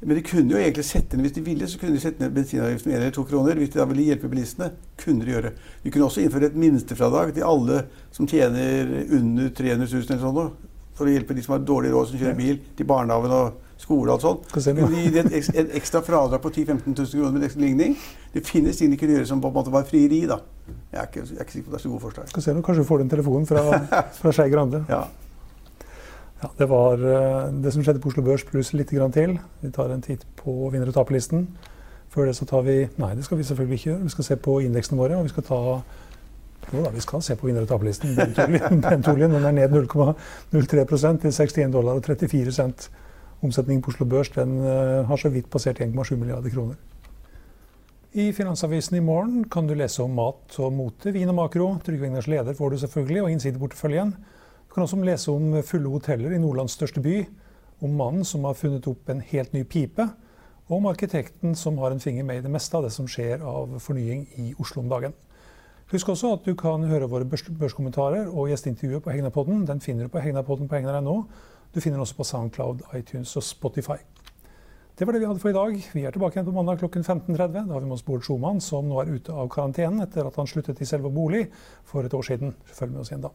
Men 0.00 0.16
de 0.16 0.22
kunne 0.24 0.54
jo 0.54 0.56
egentlig 0.56 0.86
sette 0.88 1.16
ned 1.18 1.26
hvis 1.26 1.34
de 1.36 1.42
ville, 1.44 1.66
så 1.68 1.78
kunne 1.80 1.92
de 1.92 2.00
sette 2.00 2.22
ned 2.22 2.32
bensinavgiften 2.32 2.88
med 2.88 2.96
1 2.96 3.02
eller 3.02 3.16
2 3.18 3.24
kroner. 3.28 3.58
Hvis 3.60 3.72
de 3.74 3.80
da 3.82 3.86
ville 3.90 4.06
hjelpe 4.08 4.30
bilistene. 4.32 4.70
Kunne 5.00 5.26
de 5.26 5.34
gjøre. 5.34 5.52
De 5.84 5.92
kunne 5.92 6.06
også 6.08 6.24
innføre 6.24 6.48
et 6.48 6.56
minstefradrag 6.56 7.34
til 7.36 7.44
alle 7.44 7.82
som 8.16 8.28
tjener 8.28 8.94
under 9.18 9.50
300 9.52 9.90
000 9.90 10.06
eller 10.06 10.22
sånn. 10.22 10.38
noe, 10.38 10.76
For 10.96 11.08
å 11.08 11.12
hjelpe 11.12 11.36
de 11.36 11.44
som 11.44 11.56
har 11.58 11.66
dårlig 11.68 11.92
råd, 11.92 12.08
som 12.08 12.20
kjører 12.20 12.38
bil 12.38 12.62
til 12.76 12.88
barnehagen 12.88 13.36
og 13.36 13.69
skole 13.80 14.12
og 14.12 14.20
sånt. 14.22 14.50
Kunne 14.52 14.88
gi 14.92 15.08
et, 15.22 15.48
et 15.54 15.76
ekstra 15.78 16.02
fradrag 16.04 16.42
på 16.44 16.52
10 16.52 16.66
000-15 16.68 16.94
000 16.98 17.14
kroner 17.14 17.38
med 17.38 17.46
ekstra 17.48 17.64
ligning. 17.64 17.96
Det 18.34 18.44
finnes 18.46 18.76
ting 18.78 18.92
de 18.92 18.98
kunne 19.00 19.16
gjøre 19.16 19.30
som 19.30 19.40
på 19.40 19.48
en 19.50 19.56
måte 19.56 19.72
var 19.72 19.88
frieri, 19.88 20.20
da. 20.28 20.38
Jeg 20.92 21.00
er 21.00 21.08
ikke, 21.08 21.24
jeg 21.26 21.38
er 21.38 21.46
ikke 21.46 21.56
sikker 21.56 21.70
på 21.70 21.72
at 21.72 21.78
det 21.78 21.80
er 21.80 21.86
så 21.88 21.94
gode 21.94 22.04
forslag. 22.04 22.28
Skal 22.30 22.44
se 22.44 22.54
nå, 22.54 22.62
Kanskje 22.66 22.84
vi 22.84 22.90
får 22.92 23.04
en 23.06 23.10
telefon 23.16 23.48
fra, 23.48 23.64
fra 24.20 24.32
Skei 24.36 24.52
Grande. 24.52 24.84
Ja. 24.90 25.04
Ja, 26.40 26.48
det 26.58 26.68
var 26.70 27.02
eh, 27.04 27.48
det 27.62 27.72
som 27.74 27.82
skjedde 27.84 28.00
på 28.00 28.08
Oslo 28.08 28.22
Børs 28.24 28.44
pluss 28.48 28.72
litt 28.72 28.92
grann 28.96 29.12
til. 29.12 29.34
Vi 29.60 29.70
tar 29.76 29.92
en 29.92 30.04
titt 30.04 30.22
på 30.38 30.70
vinner- 30.72 30.88
og 30.88 30.96
taperlisten. 30.96 31.48
Før 32.10 32.26
det 32.26 32.36
så 32.38 32.46
tar 32.48 32.64
vi 32.66 32.76
Nei, 32.98 33.10
det 33.14 33.26
skal 33.26 33.38
vi 33.38 33.44
selvfølgelig 33.44 33.76
ikke 33.78 33.90
gjøre. 33.90 34.04
Vi 34.06 34.14
skal 34.14 34.26
se 34.26 34.36
på 34.46 34.54
indeksene 34.64 34.98
våre. 34.98 35.18
Og 35.18 35.28
vi 35.28 35.34
skal 35.34 35.46
ta 35.46 35.60
Jo 36.70 36.84
da, 36.84 36.90
vi 36.94 37.00
skal 37.00 37.22
se 37.24 37.36
på 37.36 37.48
vinner- 37.48 37.66
og 37.66 37.68
taperlisten. 37.68 38.16
Bentoljen 38.16 39.32
den 39.36 39.44
er 39.44 39.52
ned 39.52 39.76
0,03 39.76 41.20
til 41.20 41.32
61 41.32 41.72
dollar 41.72 42.00
og 42.00 42.04
34 42.04 42.52
cent. 42.52 42.90
Omsetningen 43.40 43.82
på 43.82 43.92
Oslo 43.94 44.04
Børs 44.04 44.30
eh, 44.36 45.06
har 45.08 45.16
så 45.16 45.30
vidt 45.32 45.50
passert 45.50 45.80
1,7 45.80 46.16
milliarder 46.16 46.52
kroner. 46.52 46.76
I 48.12 48.32
Finansavisen 48.34 48.96
i 48.98 49.00
morgen 49.00 49.44
kan 49.48 49.68
du 49.68 49.74
lese 49.78 50.02
om 50.02 50.16
mat 50.18 50.56
og 50.58 50.72
mote, 50.74 51.12
vin 51.14 51.30
og 51.30 51.36
makro. 51.38 51.68
Trygve 51.86 52.08
Egners 52.08 52.26
leder 52.26 52.56
får 52.58 52.70
du 52.70 52.78
selvfølgelig, 52.82 53.22
og 53.22 53.30
innsideporteføljen. 53.30 54.10
Du 54.66 54.74
kan 54.74 54.82
også 54.82 54.98
lese 55.06 55.30
om 55.30 55.62
fulle 55.62 55.88
hoteller 55.88 56.34
i 56.34 56.40
Nordlands 56.42 56.74
største 56.74 57.00
by. 57.00 57.22
Om 57.80 57.94
mannen 57.96 58.26
som 58.26 58.44
har 58.44 58.58
funnet 58.58 58.88
opp 58.90 59.08
en 59.08 59.22
helt 59.30 59.52
ny 59.54 59.62
pipe. 59.64 60.08
og 60.68 60.76
om 60.76 60.86
arkitekten 60.86 61.54
som 61.54 61.78
har 61.78 61.90
en 61.90 62.00
finger 62.00 62.24
med 62.24 62.36
i 62.38 62.42
det 62.42 62.50
meste 62.50 62.76
av 62.76 62.84
det 62.84 62.92
som 62.92 63.08
skjer 63.08 63.40
av 63.42 63.78
fornying 63.80 64.26
i 64.38 64.54
Oslo 64.58 64.82
om 64.82 64.88
dagen. 64.88 65.12
Husk 65.90 66.08
også 66.08 66.34
at 66.36 66.44
du 66.46 66.54
kan 66.54 66.84
høre 66.86 67.08
våre 67.10 67.26
børskommentarer 67.26 68.28
og 68.28 68.52
gjesteintervjuet 68.52 69.02
på 69.02 69.10
Hegnapodden. 69.10 69.64
Den 69.66 69.80
finner 69.80 70.06
du 70.06 70.08
på 70.08 70.20
hegnapodden 70.22 70.68
på 70.68 70.78
hegnar.no. 70.78 71.24
Du 71.74 71.80
finner 71.80 71.96
den 71.96 72.02
også 72.02 72.16
på 72.18 72.24
Soundcloud, 72.24 72.80
iTunes 72.98 73.36
og 73.38 73.42
Spotify. 73.46 74.00
Det 74.98 75.06
var 75.06 75.14
det 75.14 75.20
vi 75.20 75.26
hadde 75.26 75.40
for 75.40 75.48
i 75.48 75.52
dag. 75.52 75.76
Vi 75.94 76.02
er 76.04 76.10
tilbake 76.10 76.34
igjen 76.36 76.48
på 76.48 76.52
mandag 76.52 76.80
klokken 76.82 77.04
15.30. 77.04 77.52
Da 77.54 77.72
har 77.72 77.80
vi 77.80 77.86
med 77.86 77.94
oss 77.94 78.02
Bård 78.02 78.24
Schumann, 78.26 78.60
som 78.60 78.88
nå 78.90 78.98
er 79.00 79.12
ute 79.14 79.32
av 79.32 79.48
karantenen 79.48 80.02
etter 80.02 80.26
at 80.26 80.36
han 80.36 80.50
sluttet 80.50 80.82
i 80.82 80.88
selve 80.88 81.12
bolig 81.14 81.46
for 81.86 82.04
et 82.04 82.14
år 82.14 82.26
siden. 82.26 82.56
Følg 82.66 82.92
med 82.92 83.00
oss 83.04 83.14
igjen 83.14 83.22
da. 83.24 83.30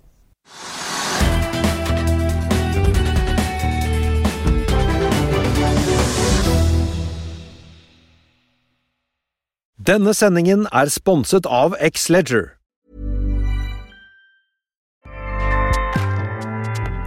Denne 9.86 10.14
sendingen 10.18 10.68
er 10.74 10.90
sponset 10.90 11.48
av 11.48 11.80
X-Leger. 11.80 12.55